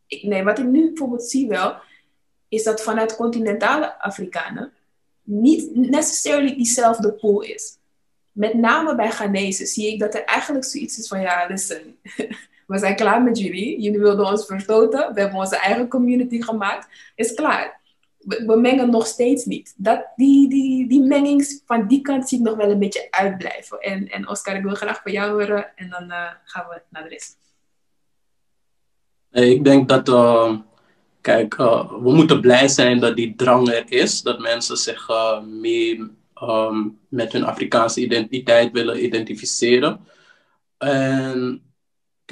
[0.07, 1.75] Ik, nee, wat ik nu bijvoorbeeld zie wel,
[2.47, 4.73] is dat vanuit continentale Afrikanen
[5.23, 7.77] niet necessarily diezelfde pool is.
[8.31, 11.97] Met name bij Ghanese zie ik dat er eigenlijk zoiets is van, ja, listen,
[12.73, 13.81] we zijn klaar met jullie.
[13.81, 15.13] Jullie wilden ons verstoten.
[15.13, 16.87] We hebben onze eigen community gemaakt.
[17.15, 17.81] Is klaar
[18.23, 19.73] we, mengen nog steeds niet.
[19.77, 23.79] Dat, die, die, die menging van die kant zie ik nog wel een beetje uitblijven.
[23.79, 27.03] En, en Oscar, ik wil graag van jou horen en dan uh, gaan we naar
[27.03, 27.37] de rest.
[29.31, 30.57] Ik denk dat, uh,
[31.21, 34.21] kijk, uh, we moeten blij zijn dat die drang er is.
[34.21, 35.09] Dat mensen zich
[35.43, 36.09] meer
[36.41, 39.99] um, met hun Afrikaanse identiteit willen identificeren.
[40.77, 41.61] En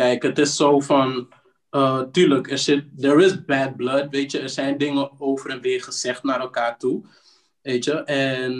[0.01, 1.33] kijk, het is zo van
[1.71, 4.39] uh, tuurlijk, er zit, there is bad blood, weet je.
[4.39, 7.05] Er zijn dingen over en weer gezegd naar elkaar toe,
[7.61, 8.03] weet je.
[8.03, 8.51] En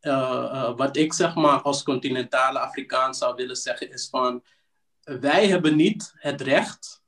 [0.00, 4.42] uh, uh, wat ik zeg maar als continentale Afrikaan zou willen zeggen is van...
[5.02, 7.02] Wij hebben niet het recht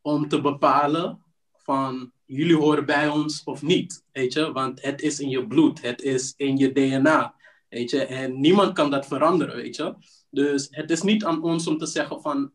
[0.00, 4.52] om te bepalen van jullie horen bij ons of niet, weet je.
[4.52, 7.34] Want het is in je bloed, het is in je DNA,
[7.68, 8.04] weet je.
[8.04, 9.94] En niemand kan dat veranderen, weet je.
[10.30, 12.52] Dus het is niet aan ons om te zeggen van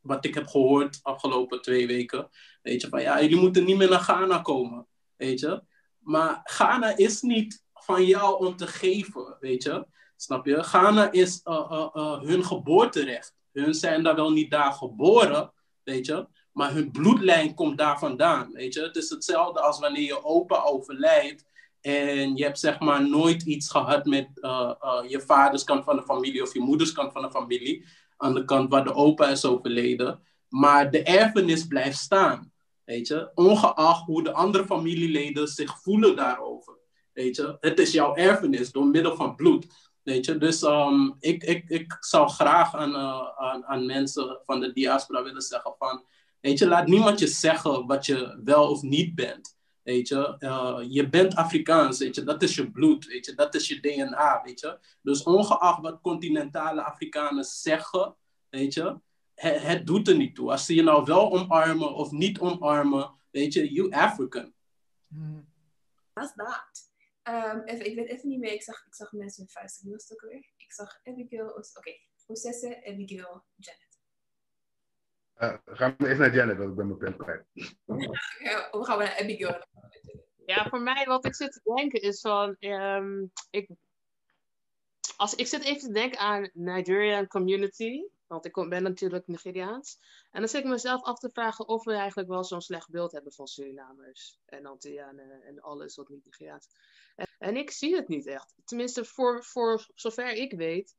[0.00, 2.28] wat ik heb gehoord afgelopen twee weken.
[2.62, 4.86] Weet je, van ja, jullie moeten niet meer naar Ghana komen.
[5.16, 5.62] Weet je.
[5.98, 9.86] Maar Ghana is niet van jou om te geven, weet je.
[10.16, 10.62] Snap je?
[10.62, 13.34] Ghana is uh, hun geboorterecht.
[13.52, 16.26] Hun zijn daar wel niet daar geboren, weet je.
[16.52, 18.82] Maar hun bloedlijn komt daar vandaan, weet je.
[18.82, 21.44] Het is hetzelfde als wanneer je opa overlijdt.
[21.82, 24.28] En je hebt zeg maar nooit iets gehad met
[25.08, 27.84] je vaderskant van de familie of je moederskant van de familie
[28.16, 30.22] aan de kant waar de opa is overleden.
[30.48, 32.52] Maar de erfenis blijft staan.
[32.84, 33.30] Weet je?
[33.34, 36.78] Ongeacht hoe de andere familieleden zich voelen daarover.
[37.12, 37.56] Weet je?
[37.60, 39.66] Het is jouw erfenis door middel van bloed.
[40.02, 40.38] Weet je?
[40.38, 45.22] Dus um, ik, ik, ik zou graag aan, uh, aan, aan mensen van de diaspora
[45.22, 46.04] willen zeggen van...
[46.40, 49.56] Weet je, laat niemand je zeggen wat je wel of niet bent.
[49.82, 53.54] Weet je, uh, je bent Afrikaans, weet je, dat is je bloed, weet je, dat
[53.54, 54.78] is je DNA, weet je.
[55.02, 58.16] Dus ongeacht wat continentale Afrikanen zeggen,
[58.48, 59.00] weet je,
[59.34, 60.50] het, het doet er niet toe.
[60.50, 64.54] Als ze je nou wel omarmen of niet omarmen, weet je, you African.
[65.08, 65.50] Hmm.
[66.12, 66.90] That's that.
[67.28, 69.84] Um, even, ik weet even niet meer, ik zag, ik zag mensen met vuisten.
[69.84, 70.50] Wie was het ook weer?
[70.56, 72.08] Ik zag Abigail, oké, okay.
[72.24, 73.92] Processe, Abigail, Janet.
[75.38, 77.44] Uh, gaan we even naar Janet, want ik ben mijn pen kwijt.
[78.38, 79.66] ja, hoe gaan we naar Abigail?
[80.54, 83.70] Ja, voor mij wat ik zit te denken is van, um, ik,
[85.16, 89.98] als, ik zit even te denken aan Nigerian community, want ik ben natuurlijk Nigeriaans.
[90.30, 93.12] En dan zit ik mezelf af te vragen of we eigenlijk wel zo'n slecht beeld
[93.12, 96.68] hebben van Surinamers en Antillianen en alles wat niet Nigeriaans
[97.16, 98.54] en, en ik zie het niet echt.
[98.64, 100.96] Tenminste, voor, voor zover ik weet,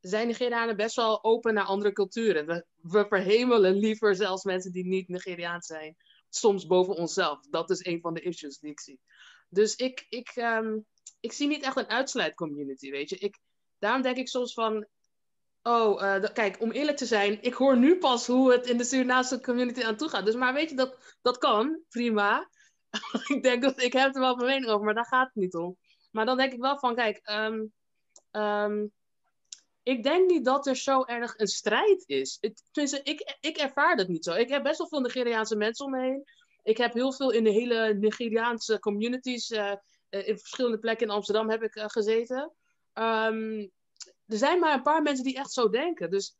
[0.00, 2.46] zijn Nigerianen best wel open naar andere culturen.
[2.46, 5.96] We, we verhemelen liever zelfs mensen die niet Nigeriaans zijn.
[6.28, 7.40] Soms boven onszelf.
[7.50, 9.00] Dat is een van de issues die ik zie.
[9.48, 10.86] Dus ik, ik, um,
[11.20, 13.16] ik zie niet echt een uitsluitcommunity, weet je.
[13.16, 13.38] Ik,
[13.78, 14.86] daarom denk ik soms van...
[15.62, 18.84] Oh, uh, kijk, om eerlijk te zijn, ik hoor nu pas hoe het in de
[18.84, 20.24] Surinaamse community aan toe gaat.
[20.24, 22.50] Dus, maar weet je, dat, dat kan, prima.
[23.34, 25.54] ik denk dat ik heb er wel mijn mening over, maar daar gaat het niet
[25.54, 25.76] om.
[26.10, 27.72] Maar dan denk ik wel van, kijk, um,
[29.86, 32.40] ik denk niet dat er zo erg een strijd is.
[32.70, 34.34] Tenminste, ik, ik ervaar dat niet zo.
[34.34, 36.24] Ik heb best wel veel Nigeriaanse mensen om me heen.
[36.62, 39.74] Ik heb heel veel in de hele Nigeriaanse communities, uh,
[40.08, 42.52] in verschillende plekken in Amsterdam heb ik uh, gezeten.
[42.94, 43.70] Um,
[44.26, 46.10] er zijn maar een paar mensen die echt zo denken.
[46.10, 46.36] Dus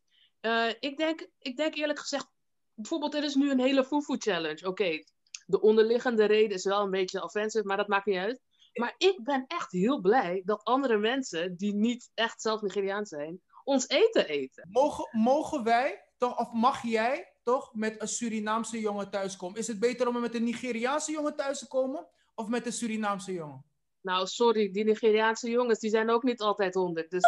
[0.79, 2.27] ik, denk, ik denk eerlijk gezegd,
[2.73, 4.67] bijvoorbeeld er is nu een hele fufu challenge.
[4.67, 5.03] Oké,
[5.45, 8.41] de onderliggende reden is wel een beetje offensive, maar dat maakt niet uit.
[8.77, 13.41] Maar ik ben echt heel blij dat andere mensen die niet echt zelf Nigeriaans zijn,
[13.63, 14.67] ons eten eten.
[14.71, 19.59] Mogen, mogen wij, toch, of mag jij toch met een Surinaamse jongen thuiskomen?
[19.59, 23.33] Is het beter om met een Nigeriaanse jongen thuis te komen of met een Surinaamse
[23.33, 23.65] jongen?
[24.01, 27.09] Nou, sorry, die Nigeriaanse jongens, die zijn ook niet altijd honderd.
[27.09, 27.23] Dus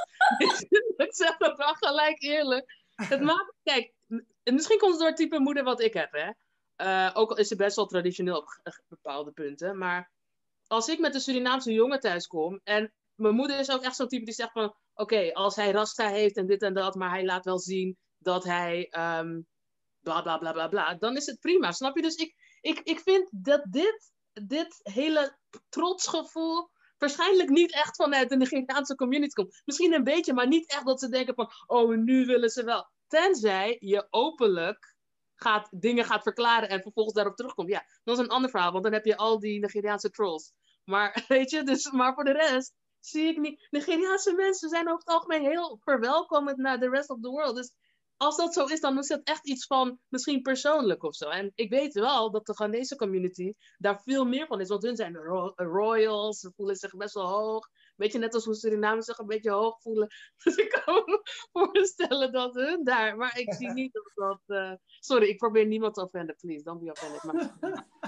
[1.05, 2.77] ik zeg het wel gelijk eerlijk.
[2.95, 3.93] Het maakt, kijk,
[4.43, 6.31] misschien komt het door het type moeder wat ik heb, hè.
[6.75, 9.77] Eh, ook al is ze best wel traditioneel op bepaalde punten.
[9.77, 10.11] Maar
[10.69, 14.07] als ik met een Surinaamse jongen thuis kom en mijn moeder is ook echt zo'n
[14.07, 17.25] type die zegt van, oké, als hij rasta heeft en dit en dat, maar hij
[17.25, 19.41] laat wel zien dat hij ehm,
[19.99, 22.01] bla bla bla bla bla, dan is het prima, snap je?
[22.01, 25.37] Dus ik, ik, ik vind dat dit, dit hele
[25.69, 29.61] trotsgevoel waarschijnlijk niet echt vanuit de Nigeriaanse community komt.
[29.65, 32.89] Misschien een beetje, maar niet echt dat ze denken van, oh, nu willen ze wel.
[33.07, 34.95] Tenzij je openlijk
[35.35, 37.69] gaat, dingen gaat verklaren en vervolgens daarop terugkomt.
[37.69, 40.53] Ja, dat is een ander verhaal, want dan heb je al die Nigeriaanse trolls.
[40.89, 43.67] Maar weet je, dus, maar voor de rest zie ik niet.
[43.69, 47.55] Nigeriaanse mensen zijn over het algemeen heel verwelkomend naar de rest of the world.
[47.55, 47.73] Dus
[48.17, 51.29] als dat zo is, dan is het echt iets van misschien persoonlijk of zo.
[51.29, 54.67] En ik weet wel dat de Ghanese community daar veel meer van is.
[54.69, 57.67] Want hun zijn ro- royals, ze voelen zich best wel hoog.
[57.95, 60.07] Weet je, net als hoe Surinamers zich een beetje hoog voelen.
[60.43, 61.21] Dus ik kan me
[61.51, 63.17] voorstellen dat hun daar...
[63.17, 64.57] Maar ik zie niet dat dat...
[64.57, 66.63] eh, Sorry, ik probeer niemand te offenden, please.
[66.63, 67.23] Don't be offended.
[67.23, 67.55] Maar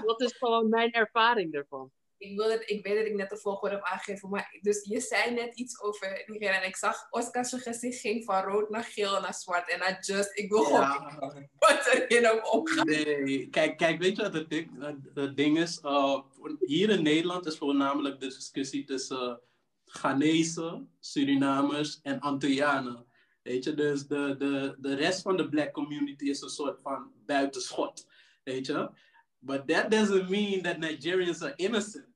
[0.04, 1.90] dat is gewoon mijn ervaring ervan.
[2.22, 5.34] Ik, wil ik weet dat ik net de volgorde heb aangegeven, maar dus je zei
[5.34, 9.34] net iets over Nigeria en ik zag Oscar's gezicht ging van rood naar geel naar
[9.34, 10.38] zwart en naar just.
[10.38, 11.18] Ik wil gewoon
[11.58, 12.84] wat er in hem omgaat.
[12.86, 14.70] Nee, kijk, kijk, weet je wat het ding,
[15.14, 15.80] het- ding is?
[15.84, 16.20] Uh,
[16.60, 19.40] hier in Nederland is voornamelijk de discussie tussen
[19.84, 23.06] Ghanese, Surinamers en Antillianen.
[23.42, 27.12] Weet je, dus de, de, de rest van de black community is een soort van
[27.26, 28.06] buitenschot.
[28.44, 28.90] Weet je?
[29.38, 32.11] But that doesn't mean that Nigerians are innocent.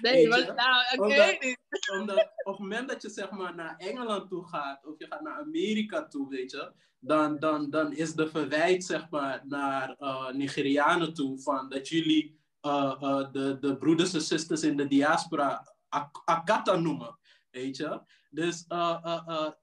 [0.00, 1.00] Nee, maar nou, ik
[2.00, 5.20] Omdat- op het moment dat je zeg maar naar Engeland toe gaat, of je gaat
[5.20, 10.30] naar Amerika toe, weet je, dan, dan, dan is de verwijt zeg maar naar eh,
[10.30, 15.74] Nigerianen toe van dat jullie eh, eh, de, de broeders en zusters in de diaspora
[15.88, 17.18] Ak- Akata noemen,
[17.50, 18.00] weet je.
[18.30, 18.66] Dus,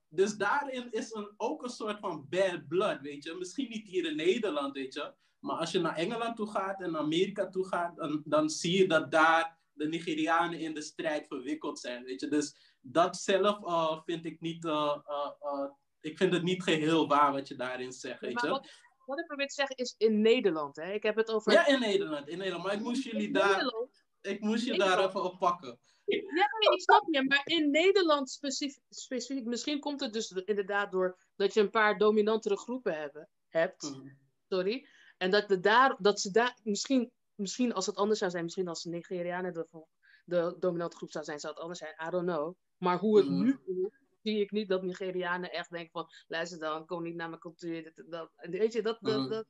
[0.10, 3.36] dus daarin is een, ook een soort van bad blood, weet je.
[3.40, 5.14] Misschien niet hier in Nederland, weet je.
[5.40, 8.88] Maar als je naar Engeland toe gaat en Amerika toe gaat, dan, dan zie je
[8.88, 12.28] dat daar de Nigerianen in de strijd verwikkeld zijn, weet je.
[12.28, 14.98] Dus dat zelf eh, vind ik niet, eh,
[15.40, 15.70] eh,
[16.00, 18.50] ik vind het niet geheel waar wat je daarin zegt, weet Maar je.
[18.52, 18.70] wat,
[19.06, 20.76] wat ik probeer te zeggen is in Nederland.
[20.76, 20.92] Hè?
[20.94, 21.52] Ik heb het over...
[21.52, 22.64] Ja, in Nederland, in Nederland.
[22.66, 24.06] Maar ik moest jullie daar, Nederland.
[24.22, 24.98] ik moest je Nederland.
[24.98, 25.80] daar even op pakken.
[26.06, 26.18] Ja,
[26.60, 31.20] nee, ik snap je, maar in Nederland specifiek, specifiek, misschien komt het dus inderdaad door
[31.36, 34.10] dat je een paar dominantere groepen hebben, hebt, Mhm.
[34.50, 38.44] sorry, en dat, de daar, dat ze daar, misschien, misschien als het anders zou zijn,
[38.44, 39.86] misschien als Nigerianen de,
[40.26, 42.54] de dominante groep zou zijn, zou het anders zijn, I don't know.
[42.78, 43.42] Maar hoe het Mhm.
[43.44, 43.90] nu is,
[44.24, 47.84] zie ik niet dat Nigerianen echt denken van, luister dan, kom niet naar mijn cultuur,
[47.84, 48.32] dit dat.
[48.36, 49.30] Weet je, dat, dat, Mhm.
[49.30, 49.46] dat,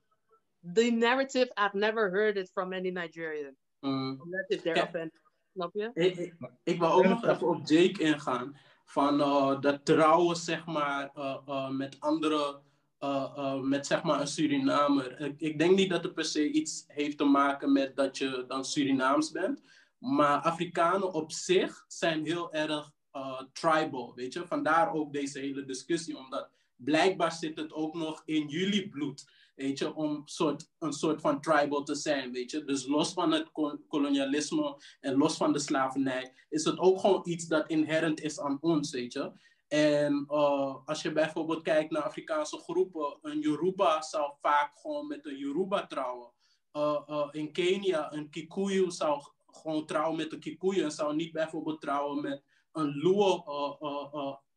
[0.74, 3.56] the narrative, I've never heard it from any Nigerian.
[3.80, 4.22] Mm.
[4.24, 4.84] Unless if they're Ja.
[4.86, 5.22] offended.
[5.54, 5.92] Snap je?
[5.94, 8.58] Ik, ik, ik wil ook nog even op Jake ingaan.
[8.86, 12.62] Van eh, dat trouwen, zeg maar, eh, eh, met andere,
[13.00, 15.20] eh, eh, met zeg maar een Surinamer.
[15.20, 18.46] Ik, ik denk niet dat het per se iets heeft te maken met dat je
[18.48, 19.62] dan Surinaams bent.
[19.98, 24.48] Maar Afrikanen op zich zijn heel erg eh, tribal, weet je.
[24.48, 29.30] Vandaar ook deze hele discussie, omdat blijkbaar zit het ook nog in jullie bloed.
[29.56, 32.64] Weet je, om soort, een soort van tribal te zijn, weet je.
[32.64, 37.22] Dus los van het ko- kolonialisme en los van de slavernij, is het ook gewoon
[37.24, 39.32] iets dat inherent is aan ons, weet je.
[39.68, 45.26] En eh, als je bijvoorbeeld kijkt naar Afrikaanse groepen, een Yoruba zou vaak gewoon met
[45.26, 46.32] een Yoruba trouwen.
[46.72, 51.32] Eh, eh, in Kenia, een Kikuyu zou gewoon trouwen met een Kikuyu en zou niet
[51.32, 53.44] bijvoorbeeld trouwen met een Luo,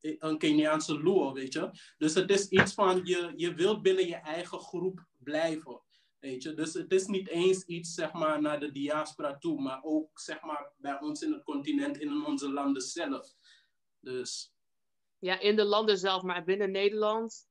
[0.00, 1.70] een Keniaanse Luo, weet je.
[1.98, 5.82] Dus het is iets van, je, je wilt binnen je eigen groep blijven.
[6.18, 6.54] Weet je?
[6.54, 10.42] Dus het is niet eens iets zeg maar, naar de diaspora toe, maar ook zeg
[10.42, 13.34] maar, bij ons in het continent, in onze landen zelf.
[14.00, 14.54] Dus
[15.20, 17.46] Ja, in de landen zelf, maar binnen Nederland,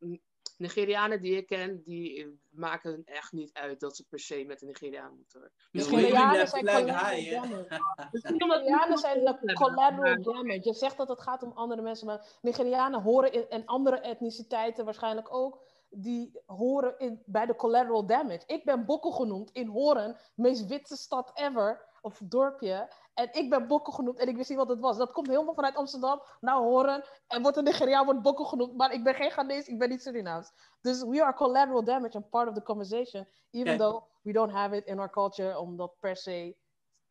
[0.60, 4.62] Nigerianen die ik ken, die eh, maken echt niet uit dat ze per se met
[4.62, 5.52] een Nigeriaan moeten.
[5.72, 7.06] Misschien Nigerianen zijn collateral
[8.12, 10.60] Nigerianen zijn collateral damage.
[10.64, 14.86] Je zegt dat het gaat om andere mensen, maar Nigerianen horen in, en andere etniciteiten
[14.86, 18.44] waarschijnlijk ook, die horen in, bij de collateral damage.
[18.46, 22.94] Ik ben Bokkel genoemd in Horen, meest witte stad ever, of dorpje.
[23.13, 24.98] En ik ben Bokkel genoemd en ik wist niet wat het was.
[24.98, 28.77] Dat komt helemaal vanuit Amsterdam naar Horen en wordt een Nigeriaan, wordt Bokkel genoemd.
[28.77, 30.52] Maar ik ben geen Ghanese, ik ben niet Surinaams.
[30.81, 34.75] Dus we are collateral damage and part of the conversation, even though we don't have
[34.75, 36.56] it in our culture, om dat per se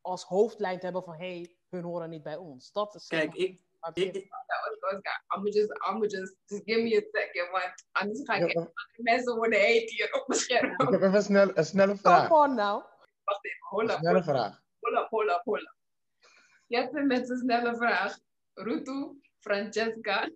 [0.00, 2.72] als hoofdlijn te hebben van hé, hey, hun horen niet bij ons.
[2.72, 3.62] Dat is Kijk, ik,
[3.92, 4.28] ik, ik,
[4.80, 9.36] Oscar, I'm just, I'm just, just give me a second, want anders ga ik mensen
[9.36, 10.70] worden heet hier op mijn scherm.
[10.70, 12.30] Ik heb even een, snel, een snelle vraag.
[12.30, 12.82] on nou.
[13.24, 14.62] Wacht even, hold Een snelle vraag.
[14.80, 15.76] up, hold up.
[16.66, 18.18] Je hebt een met een snelle vraag.
[18.54, 20.30] Rutu, Francesca.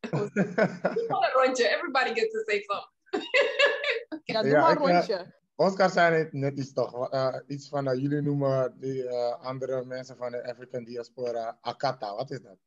[0.00, 2.90] Doe maar een rondje, everybody gets to say something.
[4.24, 5.34] Ja, doe Ja, maar een eh, rondje.
[5.56, 7.10] Oscar zei net, net iets toch.
[7.10, 12.14] eh, iets van, eh, jullie noemen die eh, andere mensen van de African diaspora Akata.
[12.14, 12.58] Wat is dat?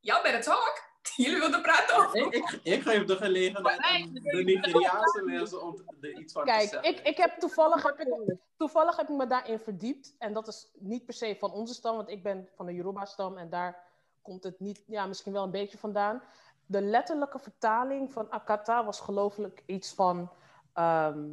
[0.00, 0.88] Y'all better talk.
[1.16, 2.16] Jullie wilden praten over.
[2.16, 6.50] ik, ik, ik geef de gelegenheid aan de Nigeriaanse mensen om er iets van te
[6.50, 6.90] Kijk, zeggen.
[6.90, 10.14] ik, ik heb toevallig, heb ik, toevallig heb ik me daarin verdiept.
[10.18, 13.36] En dat is niet per se van onze stam, want ik ben van de Yoruba-stam.
[13.36, 13.82] En daar
[14.22, 16.22] komt het niet, ja, misschien wel een beetje vandaan.
[16.66, 20.30] De letterlijke vertaling van Akata was gelooflijk iets van
[20.72, 21.28] ehm,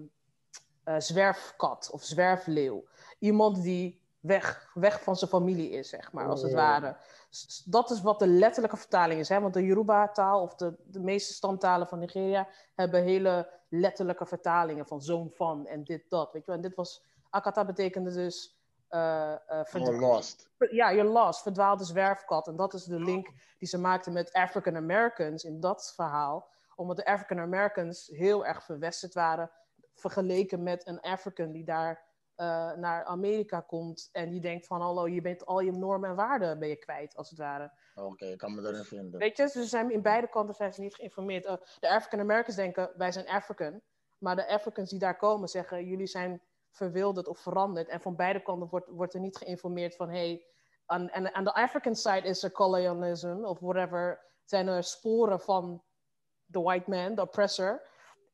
[0.84, 2.88] eh, zwerfkat of zwerfleeuw.
[3.20, 6.96] Iemand die weg, weg van zijn familie is, zeg maar, als het ware.
[7.66, 9.30] Dat is wat de letterlijke vertaling is.
[9.30, 9.40] Hè?
[9.42, 15.02] Want de Yoruba-taal of de, de meeste stamtalen van Nigeria hebben hele letterlijke vertalingen van
[15.02, 16.32] zoon van en dit, dat.
[16.32, 16.56] Weet je wel?
[16.56, 18.56] En dit was, Akata betekende dus...
[18.90, 20.50] verdwa- Oh, lost.
[20.72, 22.48] ja, you're lost, verdwaalde zwerfkat.
[22.48, 26.48] En dat is de link die ze maakten met African Americans in dat verhaal.
[26.76, 29.52] Omdat de African Americans heel erg verwesterd waren,
[29.94, 32.06] vergeleken met een African die daar
[32.38, 36.16] eh, naar Amerika komt en die denkt van hallo, je bent al je normen en
[36.16, 37.72] waarden ben je kwijt, als het ware.
[37.96, 39.20] Oké, ik kan me erin vinden.
[39.20, 41.46] Weet je, dus ze zijn in beide kanten zijn ze niet geïnformeerd.
[41.46, 43.82] Eh, de African Americans denken, wij zijn African.
[44.18, 47.88] Maar de Africans die daar komen zeggen, jullie zijn verwilderd of veranderd.
[47.88, 50.46] En van beide kanten wordt, wordt er niet geïnformeerd van, hey,
[50.86, 54.26] aan, en aan de African side is er colonialism of whatever.
[54.44, 55.84] Zijn er sporen van
[56.52, 57.88] the white man, de oppressor.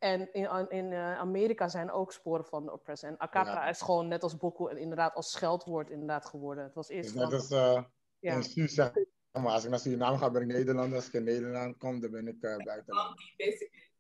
[0.04, 3.10] En in, in eh, Amerika zijn ook sporen van de oppressor.
[3.10, 3.70] En Akata Ja.
[3.70, 6.64] is gewoon net als Boko inderdaad als scheldwoord inderdaad geworden.
[6.64, 7.84] Het was eerst is net van- als eh
[8.20, 8.34] ja.
[8.34, 8.92] in Su zeg
[9.32, 10.96] maar, als ik naar Suriname ga, ben ik Nederlander.
[10.96, 13.34] Als ik in Nederland kom, dan ben ik eh buitenlander.
[13.38, 13.92] Basically.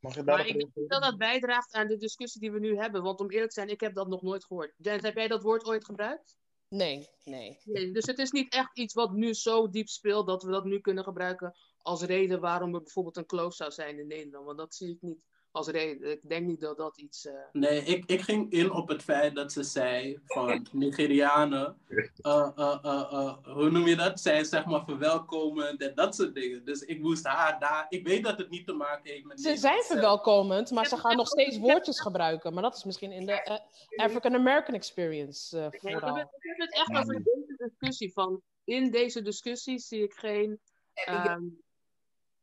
[0.00, 3.02] Mag je Maar ik denk dat dat bijdraagt aan de discussie die we nu hebben.
[3.02, 4.74] Want om eerlijk te zijn, ik heb dat nog nooit gehoord.
[4.76, 6.36] Jens, heb jij dat woord ooit gebruikt?
[6.68, 7.58] Nee, nee.
[7.64, 10.64] Nee, dus het is niet echt iets wat nu zo diep speelt dat we dat
[10.64, 14.44] nu kunnen gebruiken als reden waarom er bijvoorbeeld een kloof zou zijn in Nederland.
[14.46, 15.18] Want dat zie ik niet
[15.56, 16.10] als reden.
[16.10, 17.26] Ik denk niet dat dat iets.
[17.26, 21.76] eh, Nee, ik, ik ging in op het feit dat ze zei van Nigerianen,
[22.20, 24.20] eh, eh, hoe noem je dat?
[24.20, 26.64] Zijn zeg maar verwelkomend en dat soort dingen.
[26.64, 29.56] Dus ik moest haar daar, ik weet dat het niet te maken heeft met Ze
[29.56, 32.52] zijn verwelkomend, maar ze gaan nog steeds woordjes gebruiken.
[32.52, 33.60] Maar dat is misschien in de
[33.96, 36.16] African American experience Nee, ik, heb vooral.
[36.16, 38.12] het, ik heb het echt over deze discussie.
[38.12, 40.60] Van, in deze discussie zie ik geen
[40.94, 41.42] ehm,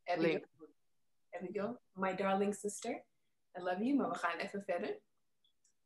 [0.04, 0.46] Abigail, link.
[1.94, 3.04] My darling sister.
[3.58, 5.00] I love you, maar we gaan even verder.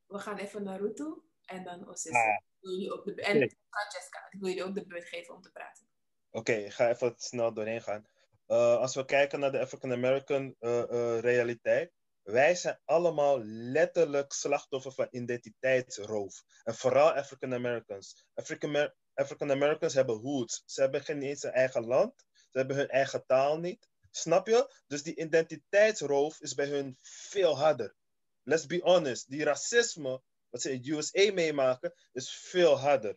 [0.06, 2.18] We gaan even naar Rutu en dan Osissa.
[2.18, 2.38] Ah.
[2.60, 3.56] Jullie de, en.
[3.70, 5.86] Francesca, ik wil jullie ook de beurt geven om te praten.
[6.30, 8.06] Oké, ik ga even snel doorheen gaan.
[8.46, 11.92] Eh, als we kijken naar de African American eh, eh, realiteit,
[12.22, 16.42] wij zijn allemaal letterlijk slachtoffer van identiteitsroof.
[16.64, 18.26] En vooral African Americans.
[18.34, 20.62] African, African Americans hebben hoods.
[20.66, 22.26] Ze hebben geen eens een eigen land.
[22.32, 23.88] Ze hebben hun eigen taal niet.
[24.18, 24.74] Snap je?
[24.86, 27.94] Dus die identiteitsroof is bij hun veel harder.
[28.42, 29.30] Let's be honest.
[29.30, 33.16] Die racisme, wat ze in USA meemaken, is veel harder.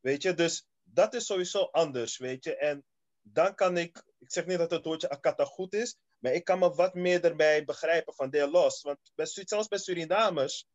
[0.00, 2.56] Weet je, dus dat is sowieso anders, weet je.
[2.56, 2.84] En
[3.22, 6.58] dan kan ik, ik zeg niet dat het woordje Akata goed is, maar ik kan
[6.58, 8.82] me wat meer erbij begrijpen van de los.
[8.82, 10.66] Want bij, zelfs bij Surinamers,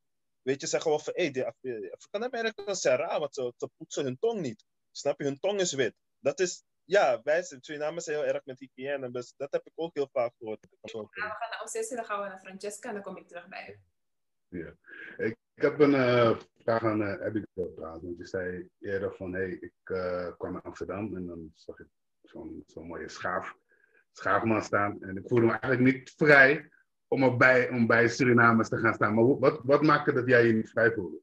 [0.42, 3.34] weet je, zeggen we van, hé, hey, de Af- de African Americans zijn raar, want
[3.36, 4.66] ze poetsen hun tong niet.
[4.92, 5.26] Snap je?
[5.26, 5.94] Hun tong is wit.
[6.20, 9.72] Dat is, ja, wij zijn- Surinamers zijn heel erg met hygiëne, dus dat heb ik
[9.76, 10.68] ook heel vaak gehoord.
[10.82, 13.48] Nou, we gaan naar Osissa, dan gaan we naar Francesca en dan kom ik terug
[13.48, 13.80] bij u.
[14.60, 14.74] Ja.
[15.18, 18.02] Ik, ik heb een eh, vraag aan uh, Abigail praten.
[18.02, 21.80] Want je zei eerder van, hé, hey, ik eh, kwam naar Amsterdam en dan zag
[21.80, 21.88] ik
[22.22, 23.58] zo'n zo'n mooie schaaf,
[24.12, 25.02] schaafman staan.
[25.04, 26.70] En ik voelde me eigenlijk niet vrij
[27.08, 29.14] om, erbij, om bij Surinamers te gaan staan.
[29.14, 31.18] Maar wat, wat maakte dat jij je niet vrij voelde?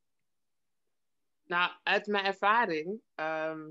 [1.44, 3.00] Nou, uit mijn ervaring.
[3.14, 3.70] ehm,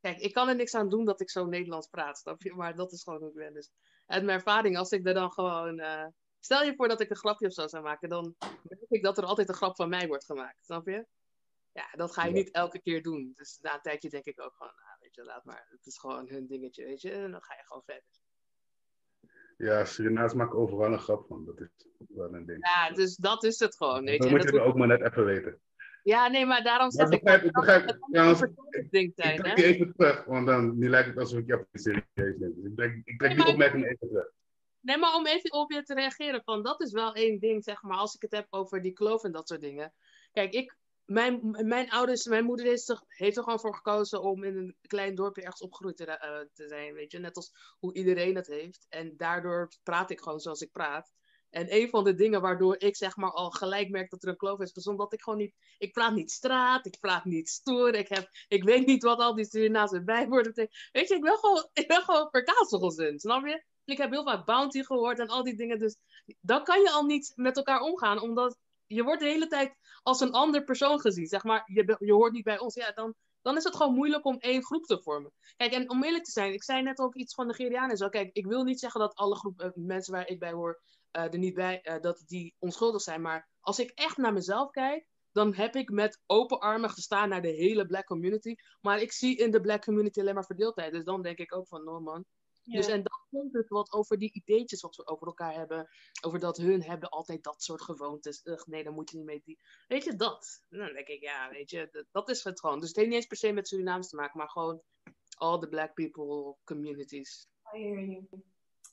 [0.00, 2.54] kijk, ik kan er niks aan doen dat ik zo Nederlands praat, snap je?
[2.54, 3.52] Maar dat is gewoon hoe ik ben.
[3.54, 3.70] Dus
[4.06, 5.78] uit mijn ervaring, als ik er dan gewoon.
[5.78, 6.06] eh,
[6.40, 9.18] stel je voor dat ik een grapje of zo zou maken, dan merk ik dat
[9.18, 11.06] er altijd een grap van mij wordt gemaakt, snap je?
[11.72, 12.34] Ja, dat ga je Ja.
[12.36, 13.32] niet elke keer doen.
[13.36, 15.66] Dus na een tijdje denk ik ook gewoon, nou, weet je, laat maar.
[15.70, 17.10] Het is gewoon hun dingetje, weet je.
[17.10, 18.04] En dan ga je gewoon verder.
[19.56, 21.44] Ja, Surinamers maken overal een grap van.
[21.44, 21.68] Dat is
[22.08, 22.66] wel een ding.
[22.68, 24.20] Ja, dus dat is het gewoon, weet je.
[24.20, 25.60] dat moet dat je hoeft- ook maar net even weten.
[26.02, 27.22] Ja, nee, maar daarom zeg ik ik.
[27.22, 27.86] begrijp, ik begrijp.
[27.86, 32.04] Het Ik trek die even terug, want dan nu lijkt het alsof ik jou serieus
[32.14, 32.36] neem.
[32.38, 34.30] Dus ik trek, ik trek Nee, die opmerking even terug.
[34.80, 37.82] Nee, maar om even op je te reageren, van dat is wel één ding, zeg
[37.82, 39.92] maar, als ik het heb over die kloof en dat soort dingen.
[40.32, 44.44] Kijk, ik, mijn, mijn ouders, mijn moeder heeft er, heeft er gewoon voor gekozen om
[44.44, 47.18] in een klein dorpje ergens opgegroeid te, eh, te zijn, weet je.
[47.18, 48.86] Net als hoe iedereen dat heeft.
[48.88, 51.12] En daardoor praat ik gewoon zoals ik praat.
[51.50, 54.36] En een van de dingen waardoor ik zeg maar al gelijk merk dat er een
[54.36, 57.94] kloof is, is omdat ik gewoon niet, ik praat niet straat, ik praat niet stoer,
[57.94, 60.80] ik, heb, ik weet niet wat al die Surinaamse bijwoorden betekenen.
[60.92, 62.30] Weet je, ik ben gewoon, ik ben gewoon
[63.16, 63.64] snap je?
[63.84, 65.96] Ik heb heel vaak bounty gehoord en al die dingen, dus
[66.40, 70.20] dan kan je al niet met elkaar omgaan, omdat je wordt de hele tijd als
[70.20, 73.56] een ander persoon gezien, zeg maar, je, je hoort niet bij ons, ja, dan, dan
[73.56, 75.32] is het gewoon moeilijk om één groep te vormen.
[75.56, 78.08] Kijk, en om eerlijk te zijn, ik zei net ook iets van Nigerianen zo.
[78.08, 80.80] Kijk, ik wil niet zeggen dat alle groepen eh, mensen waar ik bij hoor
[81.16, 83.20] uh, er niet bij, uh, dat die onschuldig zijn.
[83.20, 87.42] Maar als ik echt naar mezelf kijk, dan heb ik met open armen gestaan naar
[87.42, 88.54] de hele black community.
[88.80, 90.92] Maar ik zie in de black community alleen maar verdeeldheid.
[90.92, 92.24] Dus dan denk ik ook van, no man.
[92.62, 92.76] Ja.
[92.76, 95.88] Dus en dan komt het wat over die ideetjes wat we over elkaar hebben.
[96.20, 98.44] Over dat hun hebben altijd dat soort gewoontes.
[98.44, 99.42] Ugh, nee, dan moet je niet mee.
[99.44, 99.60] Die...
[99.86, 100.64] Weet je, dat.
[100.68, 102.80] Dan denk ik, ja, weet je, dat, dat is het gewoon.
[102.80, 104.82] Dus het heeft niet eens per se met Surinaams te maken, maar gewoon
[105.36, 107.48] all the black people communities.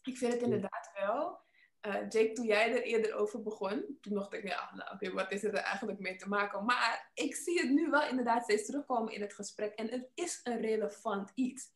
[0.04, 1.46] Ik vind het inderdaad wel.
[1.82, 5.12] Uh, Jake, toen jij er eerder over begon, toen dacht ik, ja, nou, oké, okay,
[5.24, 6.66] wat is er eigenlijk mee te maken?
[6.66, 10.40] Maar ik zie het nu wel inderdaad steeds terugkomen in het gesprek en het is
[10.44, 11.72] een relevant iets.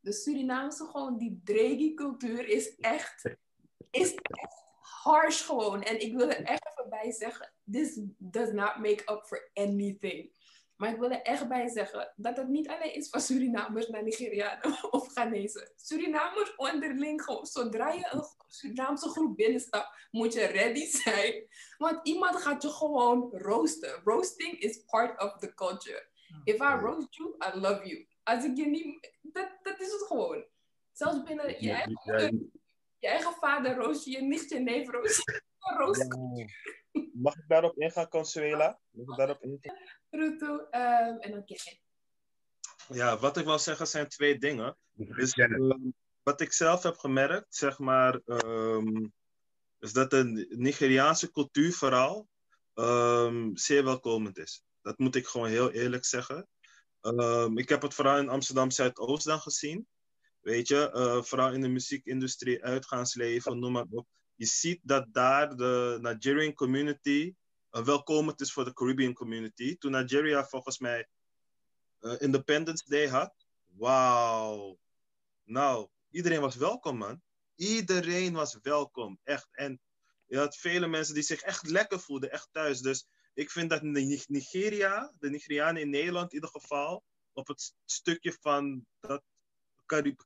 [0.00, 3.36] De Surinaamse gewoon, die dregi-cultuur is echt,
[3.90, 5.82] is echt harsh gewoon.
[5.82, 10.38] En ik wil er echt even bij zeggen, this does not make up for anything.
[10.76, 14.02] Maar ik wil er echt bij zeggen dat het niet alleen is van Surinamers naar
[14.02, 15.72] Nigerianen of Ghanese.
[15.76, 21.46] Surinamers onderling, gewoon, zodra je een Surinaamse groep binnenstapt, moet je ready zijn.
[21.78, 24.00] Want iemand gaat je gewoon roosten.
[24.04, 26.08] Roasting is part of the culture.
[26.44, 28.06] If I roast you, I love you.
[28.30, 29.12] Als ik je niet...
[29.22, 30.44] Dat, dat is het gewoon.
[30.92, 32.32] Zelfs binnen je eigen, moeder,
[32.98, 35.42] je eigen vader roost je, je nicht, je neef roost je.
[35.78, 36.16] Roost
[37.12, 38.80] Mag ik daarop ingaan, Consuela?
[38.90, 39.76] Mag ik daarop ingaan?
[40.10, 41.78] Ruto, um, en dan Kevin.
[42.88, 44.76] Ja, wat ik wil zeggen zijn twee dingen.
[44.92, 45.74] Dus, uh,
[46.22, 49.12] wat ik zelf heb gemerkt, zeg maar, um,
[49.78, 52.28] is dat de Nigeriaanse cultuur vooral
[52.74, 54.64] um, zeer welkomend is.
[54.82, 56.48] Dat moet ik gewoon heel eerlijk zeggen.
[57.54, 59.86] Ik heb het vooral in Amsterdam Zuidoost dan gezien.
[60.40, 64.06] Weet je, uh, vooral in de muziekindustrie, uitgaansleven, noem maar op
[64.40, 67.34] je ziet dat daar de Nigerian community
[67.72, 69.76] uh, welkomend is voor de Caribbean community.
[69.78, 71.08] Toen Nigeria volgens mij
[72.00, 73.34] uh, Independence Day had.
[73.66, 74.78] Wauw.
[75.44, 77.22] Nou, iedereen was welkom, man.
[77.54, 79.48] Iedereen was welkom, echt.
[79.52, 79.80] En
[80.26, 82.80] je had vele mensen die zich echt lekker voelden, echt thuis.
[82.80, 83.06] Dus
[83.40, 83.82] ik vind dat
[84.28, 89.22] Nigeria, de Nigerianen in Nederland in ieder geval, op het stukje van dat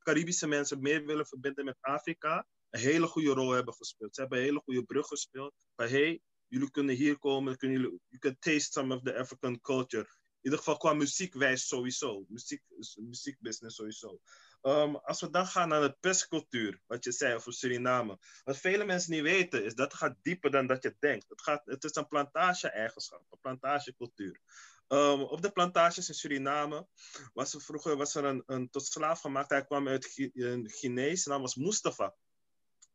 [0.02, 4.14] Caribische mensen meer willen verbinden met Afrika, een hele goede rol hebben gespeeld.
[4.14, 5.54] Ze hebben een hele goede brug gespeeld.
[5.76, 10.02] Van hey, jullie kunnen hier komen, jullie, you can taste some of the African culture.
[10.04, 12.24] In ieder geval qua muziekwijs sowieso.
[12.28, 12.62] Muziek,
[12.94, 14.20] muziekbusiness sowieso.
[14.66, 18.18] Um, als we dan gaan naar de pestcultuur, wat je zei over Suriname.
[18.44, 21.28] Wat vele mensen niet weten, is dat gaat dieper dan dat je denkt.
[21.28, 24.40] Het, gaat, het is een plantage-eigenschap, een plantagecultuur.
[24.88, 26.86] Um, op de plantages in Suriname
[27.32, 29.50] was er vroeger was er een, tot slaaf gemaakt.
[29.50, 32.14] Hij kwam uit een Guinea, zijn naam was Mustafa.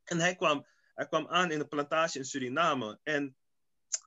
[0.03, 2.99] En hij kwam, hij kwam aan in de plantage in Suriname.
[3.03, 3.35] En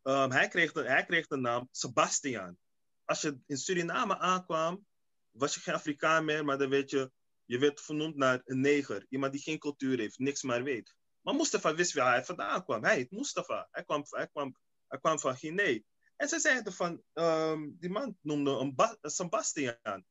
[0.03, 2.59] um, hij, kreeg de, hij kreeg de naam Sebastian.
[3.05, 4.87] Als je in Suriname aankwam,
[5.31, 7.11] was je geen Afrikaan meer, maar dan weet je,
[7.53, 9.07] je werd vernoemd naar een neger.
[9.09, 10.94] Iemand die geen cultuur heeft, niks maar weet.
[11.20, 12.84] Maar Mustafa wist waar hij vandaan kwam.
[12.84, 13.68] Hij heet Mustafa.
[13.70, 15.80] Hij kwam, hij kwam, hij kwam van Guinea.
[16.16, 20.05] En ze zeiden van, um, die man noemde een, Sebastian.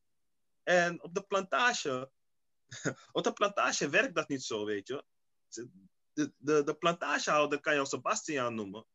[0.62, 2.10] En op de plantage,
[3.12, 5.04] op de plantage werkt dat niet zo, weet je
[6.12, 8.86] de, de, de plantagehouder kan jou Sebastian noemen,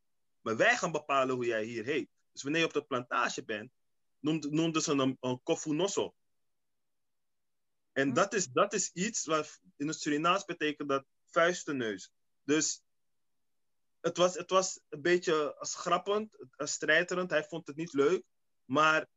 [0.42, 2.10] maar wij gaan bepalen hoe jij hier heet.
[2.32, 3.72] Dus wanneer je op de plantage bent,
[4.20, 6.16] noemden noemde ze een, een kofunoso.
[7.98, 12.12] En dat is, dat is iets wat in het Surinaams betekent dat vuistenneus.
[12.44, 12.82] Dus
[14.02, 17.30] het was, het was een beetje schrappend, strijderend.
[17.30, 18.24] Hij vond het niet leuk.
[18.66, 19.08] Maar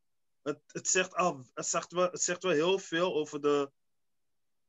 [0.43, 3.71] het, het, zegt, al, het, zegt wel, het zegt wel heel veel over de,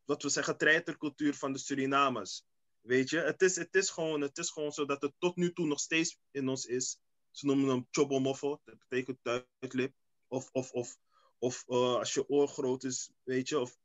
[0.05, 2.43] wat we zeggen, treitercultuur van de Surinamers.
[2.82, 5.53] Weet je, het is, het, is gewoon, het is gewoon zo dat het tot nu
[5.53, 6.99] toe nog steeds in ons is.
[7.32, 9.93] Ze noemen hem chobomofo, dat betekent tuitlip.
[10.28, 10.97] Of, of, of,
[11.39, 13.80] of uh, als je oor groot is, weet je, of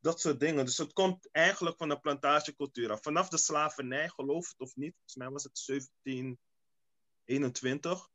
[0.00, 0.64] dat soort dingen.
[0.64, 3.02] Dus het komt eigenlijk van de plantagecultuur af.
[3.02, 8.08] Vanaf de slavernij, geloof het of niet, volgens mij was het 1721,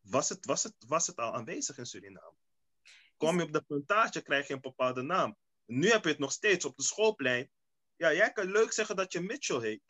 [0.00, 2.36] was het, was het, was het al aanwezig in Suriname.
[3.16, 5.36] Kom je op de plantage, krijg je een bepaalde naam.
[5.64, 7.50] Nu heb je het nog steeds op de schoolplein
[7.96, 9.82] ja, jij kan leuk zeggen dat je Mitchell heet.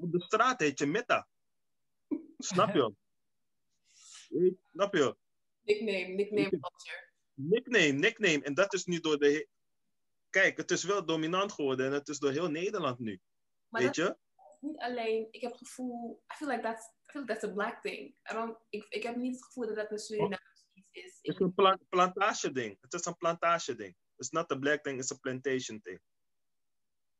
[0.00, 1.28] Op de straat heet je Mitta.
[2.38, 2.94] Snap je?
[4.72, 5.16] Snap je?
[5.62, 7.10] Nickname, nickname culture.
[7.34, 8.42] Nickname, nickname.
[8.42, 9.48] En dat is nu door de...
[10.36, 13.20] Kijk, het is wel dominant geworden en het is door heel Nederland nu.
[13.68, 14.16] Maar Weet dat je?
[14.36, 17.44] is niet alleen, ik heb het gevoel, I feel like that's, I feel like that's
[17.44, 18.14] a black thing.
[18.68, 21.18] Ik, ik heb niet het gevoel dat dat een Surinaams iets is.
[21.22, 22.78] Het is een pla plantage ding.
[22.80, 23.96] Het is een plantage ding.
[24.16, 26.00] It's not a black thing, it's a plantation thing.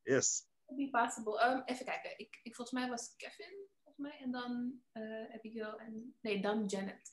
[0.03, 0.47] Yes.
[0.67, 1.45] Could be possible.
[1.45, 2.19] Um, even kijken.
[2.19, 4.19] Ik, ik, volgens mij was Kevin, volgens mij.
[4.19, 6.17] En dan eh Abigail en...
[6.21, 7.12] Nee, dan Janet.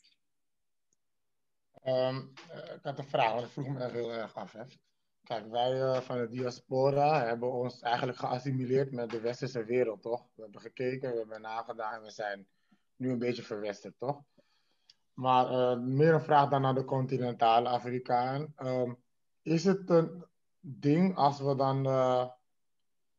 [1.73, 4.51] Ehm, eh, ik had een vraag, want ik vroeg me echt heel erg af.
[4.51, 4.63] Hè.
[5.23, 10.25] Kijk, wij eh, van de diaspora hebben ons eigenlijk geassimileerd met de westerse wereld, toch?
[10.35, 12.47] We hebben gekeken, we hebben nagedaan en we zijn
[12.95, 14.21] nu een beetje verwesterd, toch?
[15.13, 18.53] Maar eh, meer een vraag dan naar de continentale Afrikaan.
[18.55, 18.93] Ehm,
[19.41, 20.25] is het een
[20.59, 22.29] ding als we dan eh,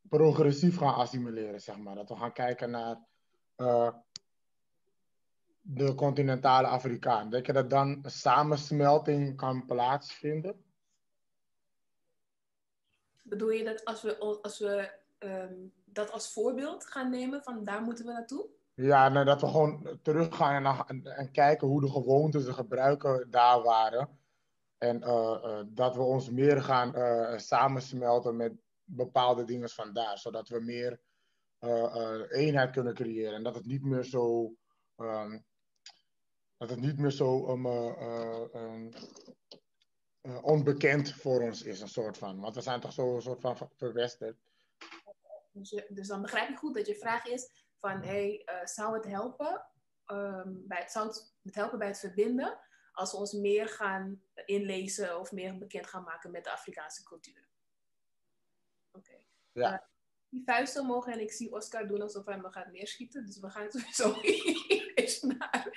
[0.09, 1.95] progressief gaan assimileren, zeg maar?
[1.95, 2.97] Dat we gaan kijken naar
[5.61, 7.31] de continentale Afrikaan.
[7.31, 10.64] Denk je dat dan een samensmelting kan plaatsvinden?
[13.25, 15.55] Bedoel je dat als we, als we ehm,
[15.85, 18.47] dat als voorbeeld gaan nemen, van daar moeten we naartoe?
[18.75, 23.31] Ja, nou, dat we gewoon teruggaan en, en, en kijken hoe de gewoontes, de gebruiken
[23.31, 24.19] daar waren.
[24.79, 28.53] En eh, eh, dat we ons meer gaan eh, samensmelten met
[28.85, 30.19] bepaalde dingen van daar.
[30.19, 31.01] Zodat we meer
[32.29, 33.35] eenheid kunnen creëren.
[33.35, 34.55] En dat het niet meer zo...
[34.97, 35.39] ehm,
[36.57, 38.87] dat het niet meer zo um, eh,
[40.25, 42.41] eh, onbekend voor ons is, een soort van.
[42.41, 44.37] Want we zijn toch zo een soort van verwesterd.
[45.53, 47.51] Dus, je- dus dan begrijp ik goed dat je vraag is
[47.81, 49.67] van, hey, eh, zou het helpen,
[50.07, 52.59] ehm, bij het, zou het, helpen bij het verbinden
[52.93, 57.49] als we ons meer gaan inlezen of meer bekend gaan maken met de Afrikaanse cultuur?
[58.93, 59.17] Oké.
[59.53, 59.73] Ja.
[59.73, 59.87] Eh,
[60.29, 63.51] die vuisten omhoog en ik zie Oscar doen alsof hij me gaat neerschieten, dus we
[63.51, 64.09] gaan sowieso
[65.39, 65.69] naar.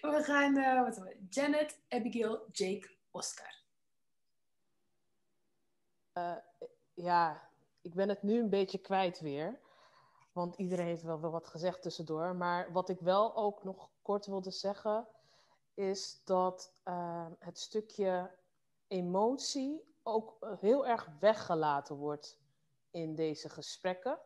[0.00, 1.16] We gaan, eh, wat we?
[1.28, 3.55] Janet, Abigail, Jake, Oscar.
[6.16, 6.32] Eh,
[6.94, 7.48] ja,
[7.82, 9.60] ik ben het nu een beetje kwijt weer.
[10.32, 12.36] Want iedereen heeft wel, wel wat gezegd tussendoor.
[12.36, 15.06] Maar wat ik wel ook nog kort wilde zeggen,
[15.74, 18.30] is dat eh, het stukje
[18.86, 22.38] emotie ook eh, heel erg weggelaten wordt
[22.90, 24.18] in deze gesprekken.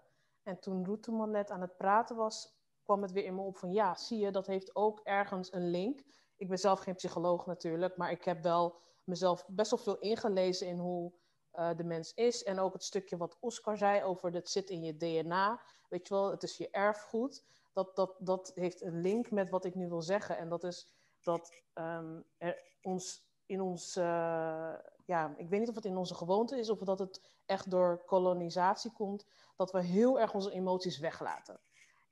[0.43, 3.73] En toen Roeteman net aan het praten was, kwam het weer in me op van
[3.73, 6.05] ja, zie je, dat heeft ook ergens een link.
[6.37, 10.67] Ik ben zelf geen psycholoog natuurlijk, maar ik heb wel mezelf best wel veel ingelezen
[10.67, 11.13] in hoe
[11.53, 12.43] eh, de mens is.
[12.43, 15.61] En ook het stukje wat Oscar zei over dat zit in je DNA.
[15.89, 17.45] Weet je wel, het is je erfgoed.
[17.73, 20.39] Dat, dat, dat heeft een link met wat ik nu wil zeggen.
[20.39, 20.93] En dat is
[21.23, 24.73] dat ehm, er ons in ons, eh,
[25.05, 28.05] ja, ik weet niet of het in onze gewoonte is of dat het echt door
[28.07, 29.27] kolonisatie komt,
[29.57, 31.61] dat we heel erg onze emoties weglaten.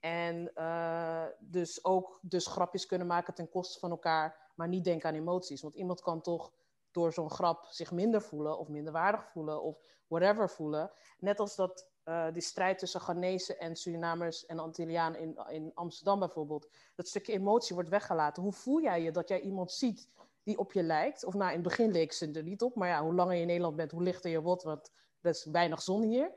[0.01, 5.09] En eh, dus ook dus grapjes kunnen maken ten koste van elkaar, maar niet denken
[5.09, 5.63] aan emoties.
[5.63, 6.53] Want iemand kan toch
[6.99, 10.91] door zo'n grap zich minder voelen of minder waardig voelen of whatever voelen.
[11.19, 16.19] Net als dat eh, die strijd tussen Ghanese en Surinamers en Antillianen in, in Amsterdam
[16.19, 18.43] bijvoorbeeld, dat stukje emotie wordt weggelaten.
[18.43, 20.09] Hoe voel jij je dat jij iemand ziet
[20.43, 21.25] die op je lijkt?
[21.25, 23.41] Of nou, in het begin leek ze er niet op, maar ja, hoe langer je
[23.41, 26.33] in Nederland bent, hoe lichter je wordt, want er is weinig zon hier.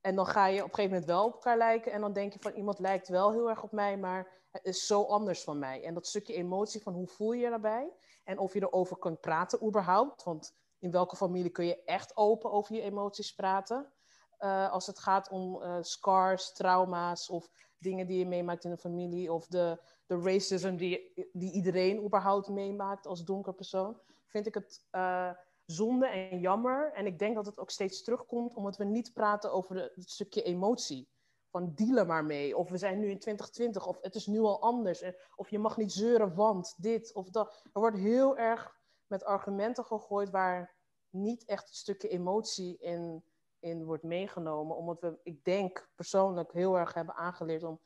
[0.00, 1.92] En dan ga je op een gegeven moment wel op elkaar lijken.
[1.92, 4.86] En dan denk je van iemand lijkt wel heel erg op mij, maar het is
[4.86, 5.84] zo anders van mij.
[5.84, 7.92] En dat stukje emotie van hoe voel je je daarbij?
[8.24, 10.22] En of je erover kunt praten überhaupt.
[10.22, 13.92] Want in welke familie kun je echt open over je emoties praten?
[14.38, 18.78] Uh, als het gaat om uh, scars, trauma's of dingen die je meemaakt in een
[18.78, 19.32] familie.
[19.32, 24.00] Of de, de racism die, die iedereen überhaupt meemaakt als donker persoon.
[24.26, 25.30] Vind ik het uh,
[25.70, 26.92] zonde en jammer.
[26.92, 30.42] En ik denk dat het ook steeds terugkomt omdat we niet praten over het stukje
[30.42, 31.08] emotie.
[31.50, 32.56] Van dealen maar mee.
[32.56, 33.86] Of we zijn nu in 2020.
[33.86, 35.04] Of het is nu al anders.
[35.34, 37.60] Of je mag niet zeuren, want dit of dat.
[37.72, 40.76] Er wordt heel erg met argumenten gegooid waar
[41.10, 43.24] niet echt het stukje emotie in,
[43.58, 44.76] in wordt meegenomen.
[44.76, 47.80] Omdat we, ik denk persoonlijk, heel erg hebben aangeleerd om,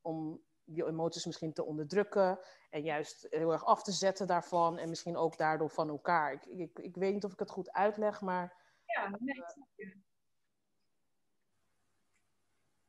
[0.00, 0.42] om
[0.72, 2.38] je emoties misschien te onderdrukken.
[2.70, 4.78] En juist heel erg af te zetten daarvan.
[4.78, 6.32] En misschien ook daardoor van elkaar.
[6.32, 8.56] Ik, ik, ik weet niet of ik het goed uitleg, maar.
[8.84, 9.96] Ja, nee, ik snap je.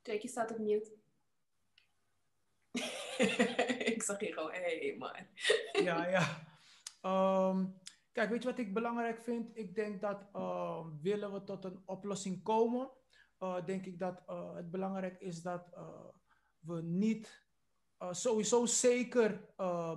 [0.02, 1.00] Jake, je staat op mute.
[3.94, 5.16] ik zag je gewoon, hé hey, man.
[5.88, 6.50] ja, ja.
[7.50, 7.80] Um,
[8.12, 9.58] kijk, weet je wat ik belangrijk vind?
[9.58, 12.92] Ik denk dat uh, willen we tot een oplossing komen,
[13.40, 15.70] uh, denk ik dat uh, het belangrijk is dat
[16.60, 17.41] we niet
[18.12, 19.46] sowieso zeker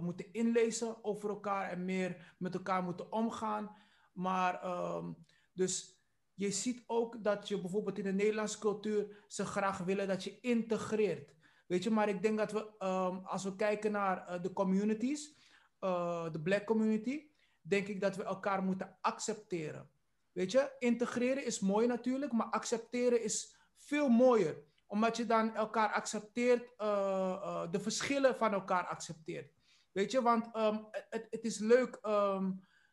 [0.01, 3.77] moeten inlezen over elkaar en meer met elkaar moeten omgaan.
[4.13, 5.17] Maar um,
[5.53, 5.95] dus
[6.35, 10.41] je ziet ook dat je bijvoorbeeld in de Nederlandse cultuur ze graag willen dat je
[10.41, 11.35] integreert.
[11.67, 15.37] Weet je, maar ik denk dat we, um, als we kijken naar uh, de communities,
[15.79, 17.27] eh, de black community,
[17.61, 19.91] denk ik dat we elkaar moeten accepteren.
[20.33, 24.57] Weet je, integreren is mooi natuurlijk, maar accepteren is veel mooier.
[24.87, 29.53] Omdat je dan elkaar accepteert, eh, eh, de verschillen van elkaar accepteert.
[29.93, 32.53] Weet je, want ehm, het, het, is leuk ehm,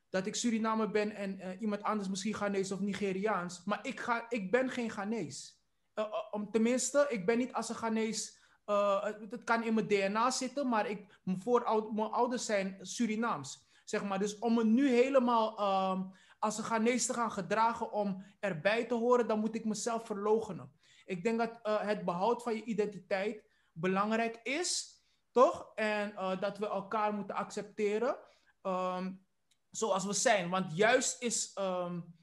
[0.09, 3.63] dat ik Surinamer ben en uh, iemand anders misschien Ghanese of Nigeriaans.
[3.65, 5.51] Maar ik, ga, ik ben geen Ghanese.
[6.31, 8.31] om, tenminste, ik ben niet als een Ghanese.
[8.65, 11.41] het, kan in mijn DNA zitten, maar ik, mijn,
[11.93, 13.69] mijn ouders zijn Surinaams.
[13.85, 14.19] Zeg maar.
[14.19, 16.01] Dus om me nu helemaal ehm,
[16.39, 20.71] als een Ghanese te gaan gedragen om erbij te horen, dan moet ik mezelf verlogenen.
[21.11, 24.99] Ik denk dat uh, het behoud van je identiteit belangrijk is,
[25.31, 25.71] toch?
[25.75, 28.17] En uh, dat we elkaar moeten accepteren
[28.61, 29.25] um,
[29.69, 30.49] zoals we zijn.
[30.49, 32.15] Want juist is um,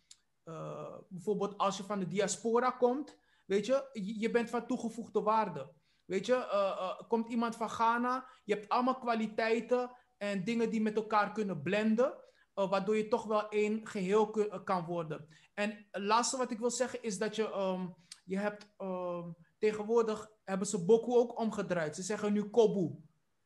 [0.44, 5.72] uh, bijvoorbeeld als je van de diaspora komt, weet je, je bent van toegevoegde waarde.
[6.04, 11.32] Weet je, komt iemand van Ghana, je hebt allemaal kwaliteiten en dingen die met elkaar
[11.32, 12.26] kunnen blenden.
[12.54, 14.30] Waardoor je toch wel één geheel
[14.64, 15.28] kan worden.
[15.54, 17.94] En het laatste wat ik wil zeggen is dat je, um,
[18.28, 21.96] je hebt um, tegenwoordig hebben ze Boku ook omgedraaid.
[21.96, 22.94] Ze zeggen nu Kobu.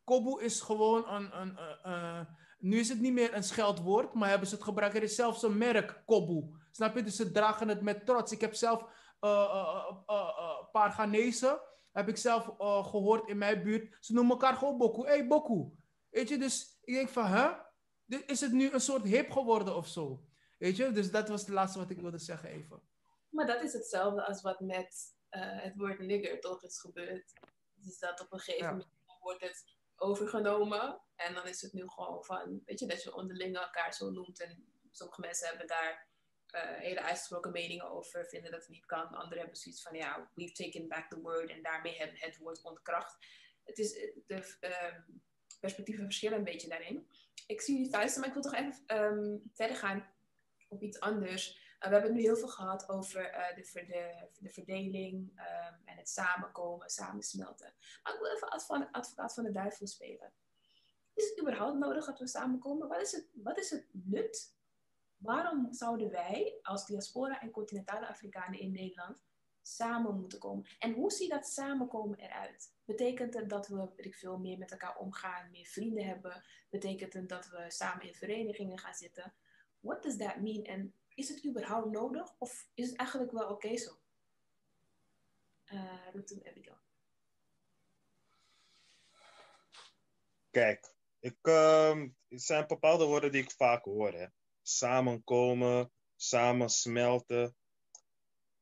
[0.04, 2.26] Kobu is gewoon een, een
[2.58, 4.96] nu is het niet meer een scheldwoord, maar hebben ze het gebruikt.
[4.96, 6.56] Er is zelfs een merk, Kobu.
[6.70, 7.02] Snap je?
[7.02, 8.32] Dus ze dragen het met trots.
[8.32, 8.82] Ik heb zelf
[9.20, 11.62] een paar Ghanese,
[11.92, 12.44] heb ik zelf
[12.86, 13.96] gehoord in mijn buurt.
[14.00, 15.06] Ze noemen elkaar gewoon Boku.
[15.06, 15.70] hey, Boku.
[16.10, 17.50] Weet je, dus ik denk van, hè?
[18.26, 20.24] Is het nu een soort hip geworden of zo?
[20.58, 22.80] Weet je, dus dat was het laatste wat ik wilde zeggen even.
[23.32, 27.32] Maar dat is hetzelfde als wat met uh, het woord nigger toch is gebeurd.
[27.74, 28.70] Dus dat op een gegeven ja.
[28.70, 29.64] moment wordt het
[29.96, 31.00] overgenomen.
[31.16, 34.40] En dan is het nu gewoon van, weet je, dat je onderling elkaar zo noemt.
[34.40, 36.06] En sommige mensen hebben daar
[36.54, 39.06] uh, hele uitgesproken meningen over, vinden dat het niet kan.
[39.06, 41.50] Anderen hebben zoiets van, ja, we've taken back the word.
[41.50, 43.16] En daarmee hebben het woord ontkracht.
[43.64, 43.92] Het is
[44.26, 44.56] de...
[44.60, 45.16] Uh,
[45.60, 47.08] perspectieven verschillen een beetje daarin.
[47.46, 50.12] Ik zie jullie thuis, maar ik wil toch even um, verder gaan
[50.68, 51.61] op iets anders.
[51.82, 55.96] Uh, we hebben nu heel veel gehad over uh, de, de, de, verdeling um, en
[55.96, 57.74] het samenkomen, samensmelten.
[58.02, 60.32] Maar ik wil even adv advocaat van de duivel spelen.
[61.14, 62.88] Is het überhaupt nodig dat we samenkomen?
[62.88, 64.56] Wat is het, wat is het nut?
[65.16, 69.22] Waarom zouden wij als diaspora en continentale Afrikanen in Nederland
[69.62, 70.66] samen moeten komen.
[70.78, 72.74] En hoe ziet dat samenkomen eruit?
[72.84, 76.44] Betekent het dat we weet ik veel, meer met elkaar omgaan, meer vrienden hebben?
[76.70, 79.34] Betekent het dat we samen in verenigingen gaan zitten?
[79.80, 80.92] What does that mean?
[81.14, 83.98] Is het überhaupt nodig of is het eigenlijk wel oké zo?
[85.72, 86.06] Uh,
[86.48, 86.78] Abigail.
[90.50, 94.12] Kijk, ik, uh, het zijn bepaalde woorden die ik vaak hoor.
[94.12, 94.26] Hè.
[94.62, 97.56] Samenkomen, samen smelten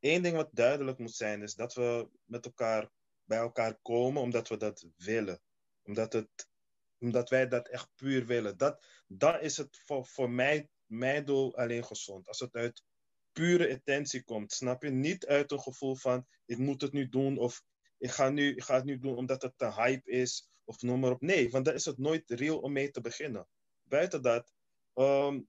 [0.01, 2.91] één ding wat duidelijk moet zijn, is dat we met elkaar
[3.25, 5.41] bij elkaar komen omdat we dat willen.
[5.83, 6.49] Omdat, het,
[6.99, 8.57] omdat wij dat echt puur willen.
[8.57, 12.29] Dat, dat is het voor, voor mij, mijn doel alleen gezond.
[12.29, 12.83] Als het uit
[13.33, 14.91] pure intentie komt, snap je?
[14.91, 17.63] Niet uit een gevoel van ik moet het nu doen of
[17.99, 21.01] ik ga, nu, ik ga het nu doen omdat het een hype is of noem
[21.01, 21.21] maar op.
[21.21, 23.49] Nee, want dan is het nooit real om mee te beginnen.
[23.83, 24.53] Buiten dat,
[24.95, 25.49] um,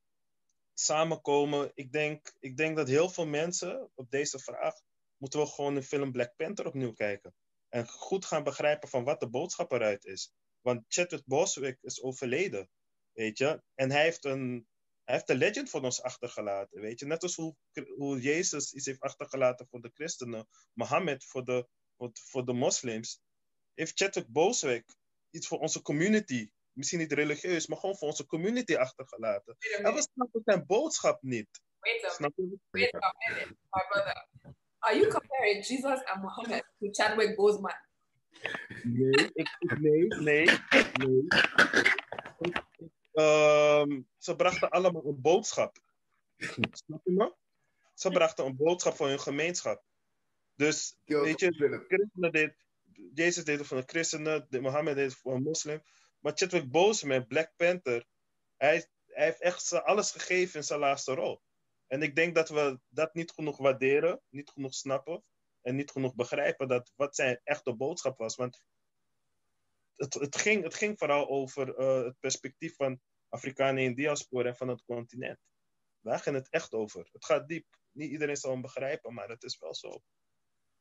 [0.73, 1.71] samenkomen.
[1.73, 4.73] Ik denk, ik denk dat heel veel mensen op deze vraag
[5.17, 7.33] moeten we gewoon de film Black Panther opnieuw kijken.
[7.69, 10.33] En goed gaan begrijpen van wat de boodschap eruit is.
[10.61, 12.69] Want Chadwick Boswick is overleden,
[13.11, 13.61] weet je.
[13.75, 14.67] En hij heeft een,
[15.11, 17.05] hij heeft een legend voor ons achtergelaten, weet je.
[17.05, 17.55] Net als hoe,
[17.95, 23.21] hoe Jezus iets heeft achtergelaten voor de christenen, Mohammed voor de, voor, voor de moslims.
[23.73, 24.85] Heeft Chadwick Boswick
[25.29, 29.55] iets voor onze community misschien niet religieus, maar gewoon voor onze community achtergelaten.
[29.83, 31.61] En we snappen zijn boodschap niet.
[31.79, 32.59] Wait a minute.
[32.69, 34.27] Wait a minute, my brother.
[34.79, 37.75] Are you comparing Jesus and Muhammad to Chadwick Boseman?
[38.83, 40.45] Nee, ik, nee, nee,
[40.93, 41.27] nee.
[43.13, 45.77] Um, ze brachten allemaal een boodschap.
[46.71, 47.35] Snap je me?
[47.93, 49.83] Ze brachten een boodschap voor hun gemeenschap.
[50.55, 52.55] Dus, weet je, christenen deed,
[53.13, 55.81] Jezus deed het voor de christenen, Mohammed deed het voor een moslim.
[56.19, 58.05] Maar Chadwick Boseman, Black Panther,
[58.57, 61.41] hij, hij heeft echt alles gegeven in zijn laatste rol.
[61.87, 65.23] En ik denk dat we dat niet genoeg waarderen, niet genoeg snappen
[65.61, 68.35] en niet genoeg begrijpen dat wat zijn echte boodschap was.
[68.35, 68.61] Want
[70.01, 72.99] het, het, ging, het ging vooral over uh, het perspectief van
[73.29, 75.39] Afrikanen in diaspora en van het continent.
[75.99, 77.09] Daar ging het echt over.
[77.11, 77.65] Het gaat diep.
[77.91, 79.87] Niet iedereen zal hem begrijpen, maar het is wel zo.
[79.87, 80.03] Oké,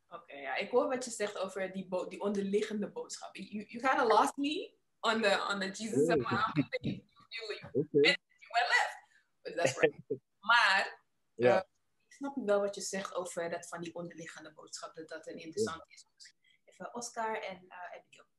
[0.09, 3.37] okay, ja, ik hoor wat je zegt over die, die onderliggende boodschap.
[3.37, 6.13] You, you kind of lost me on the on the Jesus oh.
[6.13, 6.69] and Muhammad.
[6.81, 6.95] You,
[7.29, 8.17] you, you, okay.
[8.41, 8.97] you went left.
[9.43, 10.03] But that's right.
[10.51, 11.05] maar
[11.35, 11.57] ja.
[11.57, 11.63] uh,
[12.07, 15.39] ik snap wel wat je zegt over dat van die onderliggende boodschap, dat dat een
[15.39, 16.07] interessant is.
[16.65, 18.30] Even Oscar en uh, Abigail.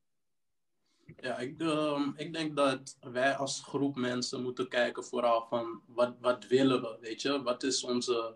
[1.17, 6.15] Ja, ik, ehm, ik denk dat wij als groep mensen moeten kijken vooral van wat,
[6.19, 7.41] wat willen we, weet je?
[7.41, 8.35] Wat is onze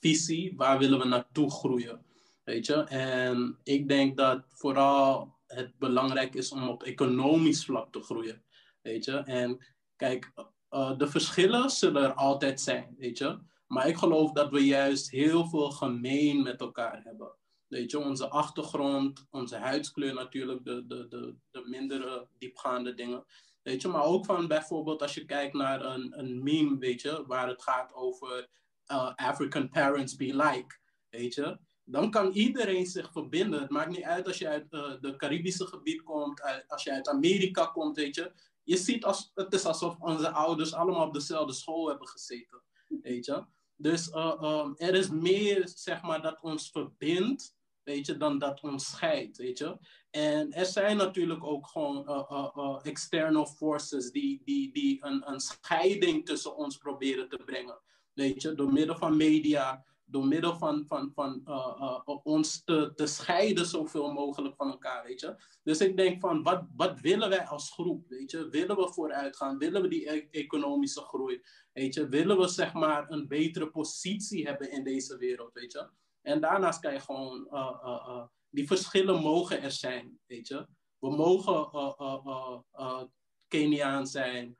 [0.00, 0.52] visie?
[0.56, 2.04] Waar willen we naartoe groeien?
[2.44, 2.74] Weet je?
[2.84, 8.42] En ik denk dat vooral het belangrijk is om op economisch vlak te groeien.
[8.82, 9.16] Weet je?
[9.16, 9.64] En
[9.96, 10.32] kijk,
[10.70, 13.38] uh, de verschillen zullen er altijd zijn, weet je?
[13.66, 17.32] Maar ik geloof dat we juist heel veel gemeen met elkaar hebben.
[17.68, 23.24] Weet je, onze achtergrond, onze huidskleur natuurlijk, de, de, de, de mindere diepgaande dingen.
[23.62, 27.24] Weet je, maar ook van bijvoorbeeld als je kijkt naar een, een meme, weet je,
[27.26, 28.48] waar het gaat over
[28.90, 31.58] uh, African parents be like, weet je.
[31.84, 33.60] Dan kan iedereen zich verbinden.
[33.60, 36.92] Het maakt niet uit als je uit uh, de Caribische gebied komt, uit, als je
[36.92, 38.32] uit Amerika komt, weet je.
[38.62, 42.62] Je ziet, als, het is alsof onze ouders allemaal op dezelfde school hebben gezeten,
[43.02, 43.44] weet je.
[43.76, 48.60] Dus uh, um, er is meer, zeg maar, dat ons verbindt, weet je, dan dat
[48.60, 49.78] ons scheidt, weet je.
[50.10, 55.30] En er zijn natuurlijk ook gewoon uh, uh, uh, external forces die, die, die een,
[55.30, 57.80] een scheiding tussen ons proberen te brengen,
[58.12, 62.92] weet je, door middel van media, door middel van, van, van uh, uh, ons te,
[62.94, 65.36] te scheiden zoveel mogelijk van elkaar, weet je.
[65.62, 68.48] Dus ik denk van, wat, wat willen wij als groep, weet je?
[68.48, 69.58] Willen we vooruit gaan?
[69.58, 71.42] Willen we die e economische groei?
[71.72, 72.08] Weet je?
[72.08, 75.88] Willen we zeg maar een betere positie hebben in deze wereld, weet je?
[76.22, 77.48] En daarnaast kan je gewoon,
[78.50, 80.66] die verschillen mogen er zijn, weet je.
[80.98, 81.70] We mogen
[83.48, 84.56] Keniaan zijn,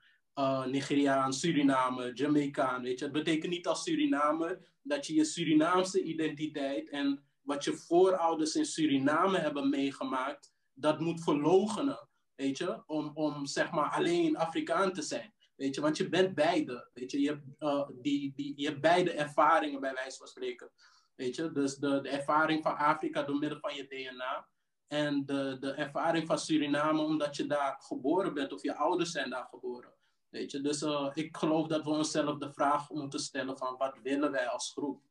[0.65, 3.05] Nigeriaan, Suriname, Jamaicaan, weet je.
[3.05, 8.65] Het betekent niet als Suriname dat je je Surinaamse identiteit en wat je voorouders in
[8.65, 15.01] Suriname hebben meegemaakt, dat moet verlogenen, weet je, om, om zeg maar alleen Afrikaan te
[15.01, 15.33] zijn.
[15.55, 16.89] Weet je, want je bent beide.
[16.93, 20.71] Weet je, je hebt, uh, die, die, je beide ervaringen bij wijze van spreken.
[21.15, 24.47] Weet je, dus de, de ervaring van Afrika door middel van je DNA.
[24.87, 29.29] En de, de ervaring van Suriname omdat je daar geboren bent of je ouders zijn
[29.29, 29.93] daar geboren.
[30.35, 33.99] Weet je, dus uh, ik geloof dat we onszelf de vraag moeten stellen van wat
[34.01, 35.03] willen wij als groep?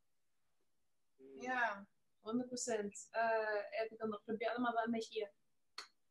[1.40, 1.86] Ja,
[2.20, 3.08] 100 procent.
[3.12, 5.32] Uh, heb ik dan nog, probeer allemaal wel een beetje hier.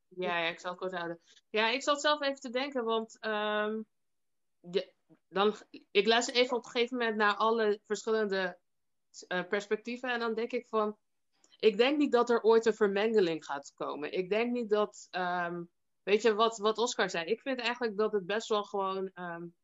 [0.08, 1.20] Ja, ja, ik zal het kort houden.
[1.50, 3.86] Ja, ik zat zelf even te denken, want um,
[4.60, 4.94] de,
[5.30, 5.56] dan,
[5.92, 8.60] ik luister even op een gegeven moment naar alle verschillende
[9.28, 10.98] uh, perspectieven en dan denk ik van,
[11.60, 14.12] ik denk niet dat er ooit een vermengeling gaat komen.
[14.12, 15.72] Ik denk niet dat um,
[16.04, 17.26] Weet je wat, wat Oscar zei?
[17.26, 19.56] Ik vind eigenlijk dat het best wel gewoon um,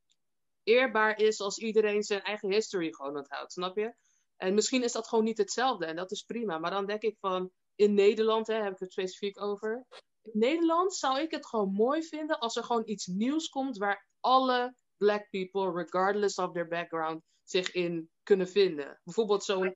[0.64, 3.94] eerbaar is als iedereen zijn eigen history gewoon onthoudt, snap je?
[4.38, 6.58] En misschien is dat gewoon niet hetzelfde en dat is prima.
[6.58, 9.86] Maar dan denk ik van, in Nederland hè, heb ik het specifiek over.
[10.22, 14.08] In Nederland zou ik het gewoon mooi vinden als er gewoon iets nieuws komt waar
[14.20, 19.00] alle black people, regardless of their background, zich in kunnen vinden.
[19.04, 19.76] Bijvoorbeeld zo'n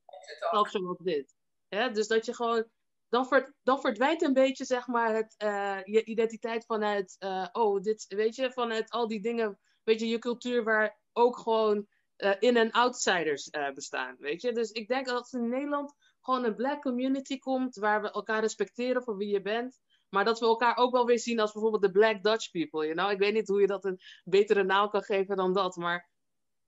[0.51, 1.35] zoals dit.
[1.67, 2.65] Ja, dus dat je gewoon
[3.13, 8.05] dan, dan verdwijnt een beetje, zeg maar, het, uh, je identiteit vanuit, uh, oh, dit,
[8.07, 11.87] weet je, vanuit al die dingen, weet je, je cultuur waar ook gewoon
[12.17, 14.51] uh, in- en outsiders bestaan, weet je.
[14.51, 18.41] Dus ik denk dat als in Nederland gewoon een black community komt, waar we elkaar
[18.41, 21.83] respecteren voor wie je bent, maar dat we elkaar ook wel weer zien als bijvoorbeeld
[21.83, 23.11] de Black Dutch people, you know?
[23.11, 26.09] Ik weet niet hoe je dat een betere naam kan geven dan dat, maar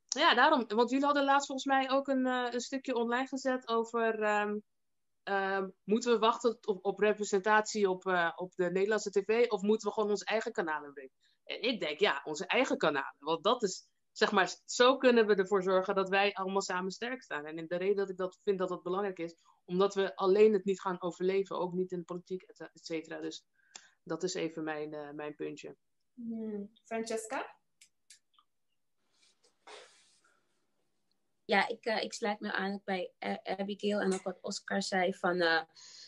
[0.08, 0.66] ja, daarom.
[0.68, 4.24] Want jullie hadden laatst volgens mij ook een, een stukje online gezet over...
[4.42, 4.64] Um,
[5.30, 9.88] Um, moeten we wachten op, op representatie op, uh, op de Nederlandse tv of moeten
[9.88, 11.12] we gewoon onze eigen kanalen brengen?
[11.44, 13.16] En ik denk ja, onze eigen kanalen.
[13.20, 17.22] Want dat is, zeg maar, zo kunnen we ervoor zorgen dat wij allemaal samen sterk
[17.22, 17.46] staan.
[17.46, 20.66] En de reden dat ik dat vind dat dat belangrijk is, omdat we alleen het
[20.66, 23.20] niet gaan overleven, ook niet in de politiek, et cetera.
[23.20, 23.46] Dus
[24.04, 25.76] dat is even mijn, uh, mijn puntje.
[26.14, 26.72] Hmm.
[26.84, 27.56] Francesca?
[31.46, 33.12] Ja, ik, uh, ik sluit me aan bij
[33.44, 35.62] Abigail en ook wat Oscar zei van, uh,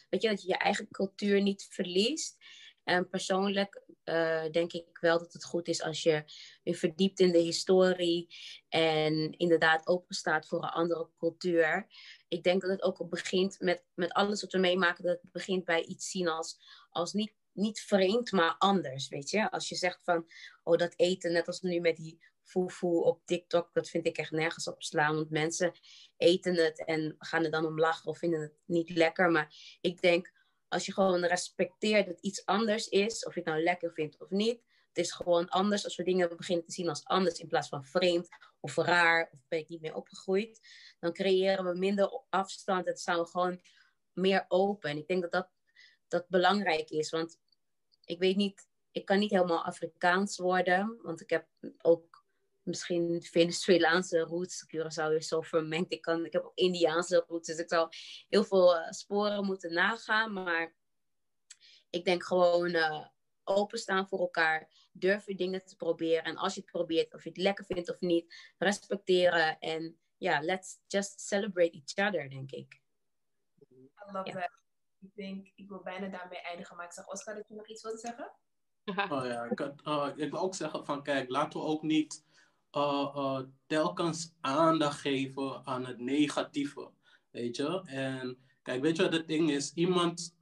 [0.10, 2.38] weet je, dat je je eigen cultuur niet verliest.
[2.84, 6.24] En persoonlijk uh, denk ik wel dat het goed is als je
[6.64, 8.36] je verdiept in de historie
[8.70, 11.88] en inderdaad open staat voor een andere cultuur.
[12.28, 15.66] Ik denk dat het ook begint met, met alles wat we meemaken, dat het begint
[15.66, 16.60] bij iets zien als,
[16.90, 19.52] als niet niet vreemd, maar anders, weet je.
[19.52, 20.28] Als je zegt van,
[20.64, 24.32] oh, dat eten, net als nu met die foefoe op TikTok, dat vind ik echt
[24.32, 25.16] nergens op slaan.
[25.16, 25.72] Want mensen
[26.18, 29.32] eten het en gaan er dan om lachen of vinden het niet lekker.
[29.32, 30.34] Maar ik denk,
[30.68, 34.30] als je gewoon respecteert dat iets anders is, of je het nou lekker vindt of
[34.30, 37.70] niet, het is gewoon anders als we dingen beginnen te zien als anders in plaats
[37.70, 38.28] van vreemd
[38.60, 40.60] of raar of ben ik niet meer opgegroeid.
[41.00, 43.62] Dan creëren we minder afstand en staan we gewoon
[44.14, 44.90] meer open.
[44.90, 45.50] En ik denk dat dat,
[46.08, 47.40] dat belangrijk is, want
[48.06, 51.48] ik weet niet, ik kan niet helemaal Afrikaans worden, want ik heb
[51.82, 52.17] ook
[52.68, 54.66] misschien Venezuelaanse roots.
[54.76, 55.92] Curaçao is zo vermengd.
[55.92, 57.90] Ik, kan, ik heb ook Indiaanse roots, dus ik zou
[58.30, 60.34] heel veel uh, sporen moeten nagaan.
[60.34, 60.76] Maar
[61.90, 63.06] ik denk gewoon, uh,
[63.48, 66.24] openstaan voor elkaar, durven dingen te proberen.
[66.24, 69.60] En als je het probeert, of je het lekker vindt of niet, respecteren.
[69.60, 72.82] En ja, let's just celebrate each other, denk ik.
[73.72, 74.52] I love that.
[75.00, 77.84] Ik denk, ik wil bijna daarmee eindigen, maar ik zag Oscar dat je nog iets
[77.84, 78.32] wilde zeggen.
[78.86, 82.26] Oh ja, ik, had, uh, ik wil ook zeggen van kijk, laten we ook niet
[82.72, 86.90] uh, uh, telkens aandacht geven aan het negatieve,
[87.32, 87.82] weet je.
[87.86, 89.74] En kijk, weet je wat het ding is?
[89.74, 90.36] Iemand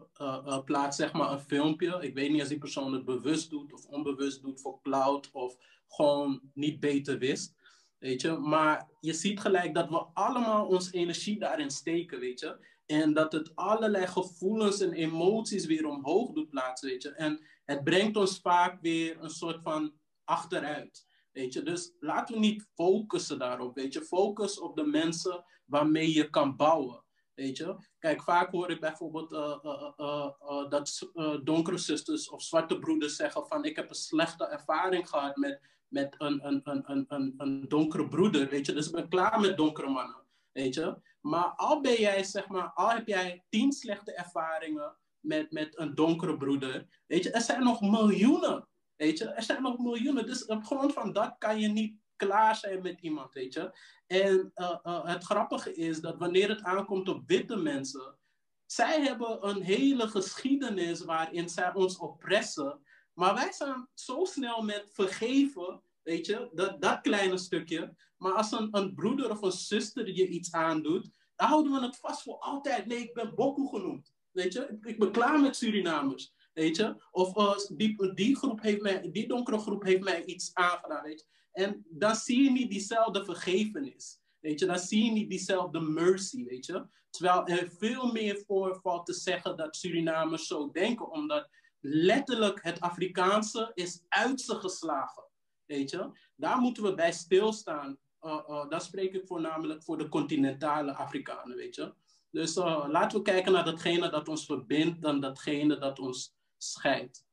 [0.66, 3.86] plaatst zeg maar een filmpje, ik weet niet of die persoon het bewust doet of
[3.86, 5.58] onbewust doet voor cloud of
[5.88, 7.56] gewoon niet beter wist.
[8.00, 12.58] Weet je, maar je ziet gelijk dat we allemaal onze energie daarin steken, weet je.
[12.86, 17.10] En dat het allerlei gevoelens en emoties weer omhoog doet plaatsen, weet je.
[17.10, 21.08] En het brengt ons vaak weer een soort van achteruit.
[21.36, 24.02] Weet je, dus laten we niet focussen daarop, weet je.
[24.02, 27.76] Focus op de mensen waarmee je kan bouwen, weet je.
[28.00, 29.58] Kijk, vaak hoor ik bijvoorbeeld uh,
[29.98, 31.12] uh, uh, dat
[31.44, 33.66] donkere zusters of zwarte broeders zeggen van...
[33.66, 38.50] ik heb een slechte ervaring gehad met, met een, een, een, een, een donkere broeder,
[38.50, 38.74] weet je.
[38.74, 40.98] Dus ik ben klaar met donkere mannen, weet je.
[41.22, 45.96] Maar al ben jij, zeg maar, al heb jij tien slechte ervaringen met, met een
[45.96, 50.26] donkere broeder, weet je, er zijn nog miljoenen, weet je, er zijn nog miljoenen.
[50.26, 53.78] Dus op grond van dat kan je niet klaar zijn met iemand, weet je.
[54.08, 58.18] En uh, uh, het grappige is dat wanneer het aankomt op witte mensen,
[58.66, 62.80] zij hebben een hele geschiedenis waarin zij ons oppressen.
[63.14, 67.96] Maar wij zijn zo snel met vergeven, weet je, dat, dat kleine stukje.
[68.18, 71.98] Maar als een, een broeder of een zuster je iets aandoet, dan houden we het
[71.98, 72.86] vast voor altijd.
[72.86, 74.14] Nee, ik ben Boko genoemd.
[74.32, 76.34] Weet je, ik ben klaar met Surinamers.
[76.56, 80.54] Weet je, of uh, die, die, groep heeft mij, die donkere groep heeft mij iets
[80.54, 81.16] aangedaan.
[81.52, 84.20] En dan zie je niet diezelfde vergevenis.
[84.40, 86.88] Weet je, dan zie je niet diezelfde mercy, weet je.
[87.10, 91.50] Terwijl er veel meer voor valt te zeggen dat Surinamers zo denken, omdat
[91.80, 95.24] letterlijk het Afrikaanse is uit ze geslagen.
[95.66, 97.98] Weet je, daar moeten we bij stilstaan.
[98.22, 101.94] Uh, daar spreek ik voornamelijk voor de continentale Afrikanen, weet je.
[102.32, 107.26] Dus laten we kijken naar datgene dat ons verbindt dan datgene dat ons scheidt.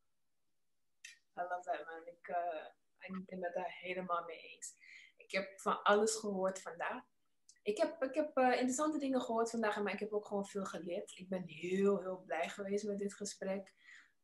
[1.38, 2.06] I love that.
[2.06, 2.66] Ik, uh,
[2.98, 4.74] ik ben het daar helemaal mee eens.
[5.16, 7.02] Ik heb van alles gehoord vandaag.
[7.62, 10.64] Ik heb, ik heb uh, interessante dingen gehoord vandaag, maar ik heb ook gewoon veel
[10.64, 11.12] geleerd.
[11.18, 13.72] Ik ben heel, heel blij geweest met dit gesprek.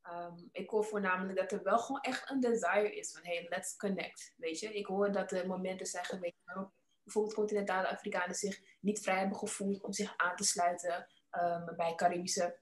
[0.02, 3.76] Um, ik hoor voornamelijk dat er wel gewoon echt een desire is van hey, let's
[3.76, 4.34] connect.
[4.36, 6.72] Weet je, ik hoor dat er momenten zijn geweest waarop
[7.02, 11.94] bijvoorbeeld continentale Afrikanen zich niet vrij hebben gevoeld om zich aan te sluiten um, bij
[11.94, 12.58] Caribische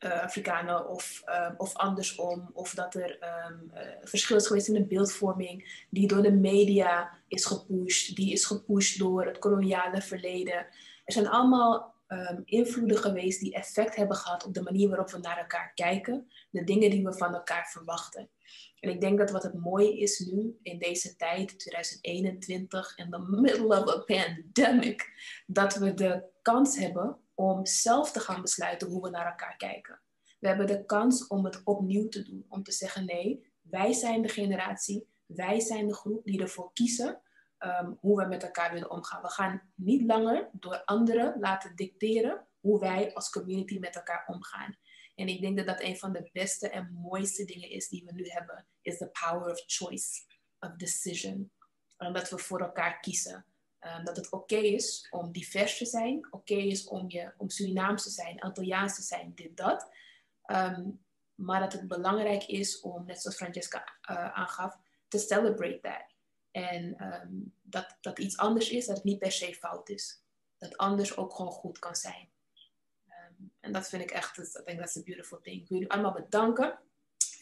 [0.00, 2.50] uh, Afrikanen of, um, of andersom.
[2.52, 3.18] Of dat er
[3.50, 3.70] um,
[4.02, 8.16] verschil is geweest in de beeldvorming die door de media is gepusht.
[8.16, 10.66] Die is gepusht door het koloniale verleden.
[11.04, 15.18] Er zijn allemaal um, invloeden geweest die effect hebben gehad op de manier waarop we
[15.18, 16.30] naar elkaar kijken.
[16.50, 18.30] De dingen die we van elkaar verwachten.
[18.80, 23.18] En ik denk dat wat het mooie is nu in deze tijd, 2021, in the
[23.18, 25.12] middle of a pandemic,
[25.46, 30.00] dat we de kans hebben om zelf te gaan besluiten hoe we naar elkaar kijken.
[30.38, 34.22] We hebben de kans om het opnieuw te doen, om te zeggen nee, wij zijn
[34.22, 37.20] de generatie, wij zijn de groep die ervoor kiezen
[37.58, 39.22] um, hoe we met elkaar willen omgaan.
[39.22, 44.76] We gaan niet langer door anderen laten dicteren hoe wij als community met elkaar omgaan.
[45.14, 48.12] En ik denk dat dat een van de beste en mooiste dingen is die we
[48.12, 50.24] nu hebben, is the power of choice,
[50.60, 51.52] of decision.
[51.98, 53.46] Omdat we voor elkaar kiezen.
[53.80, 58.02] Um, dat het oké is om divers te zijn, oké is om, je, om Surinaams
[58.02, 59.90] te zijn, Antilliaans te zijn, dit, dat.
[60.46, 61.04] Um,
[61.34, 66.14] maar dat het belangrijk is om, net zoals Francesca uh, aangaf, te celebrate that.
[66.50, 70.22] En um, dat, dat iets anders is, dat het niet per se fout is.
[70.58, 72.28] Dat anders ook gewoon goed kan zijn.
[73.60, 75.56] En dat vind ik echt, I think that's a beautiful thing.
[75.60, 76.78] Ik wil jullie allemaal bedanken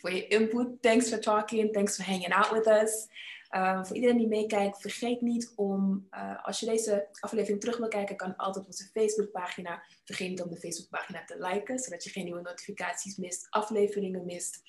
[0.00, 0.82] voor je input.
[0.82, 1.72] Thanks for talking.
[1.72, 3.06] Thanks for hanging out with us.
[3.50, 7.88] Um, voor iedereen die meekijkt, vergeet niet om, uh, als je deze aflevering terug wil
[7.88, 9.82] kijken, kan altijd onze Facebookpagina.
[10.04, 14.62] Vergeet niet om de Facebookpagina te liken, zodat je geen nieuwe notificaties mist, afleveringen mist.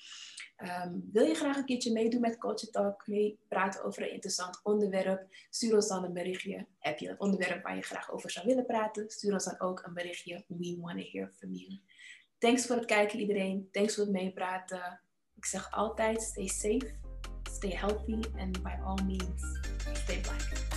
[0.84, 4.60] Um, wil je graag een keertje meedoen met Culture Talk, mee praten over een interessant
[4.62, 5.26] onderwerp?
[5.50, 6.66] Stuur ons dan een berichtje.
[6.78, 9.10] Heb je een onderwerp waar je graag over zou willen praten?
[9.10, 10.44] Stuur ons dan ook een berichtje.
[10.46, 11.80] We want to hear from you.
[12.38, 13.68] Thanks voor het kijken iedereen.
[13.72, 15.00] Thanks voor het meepraten.
[15.34, 16.94] Ik zeg altijd, stay safe,
[17.58, 19.42] stay healthy and by all means,
[19.94, 20.67] stay black.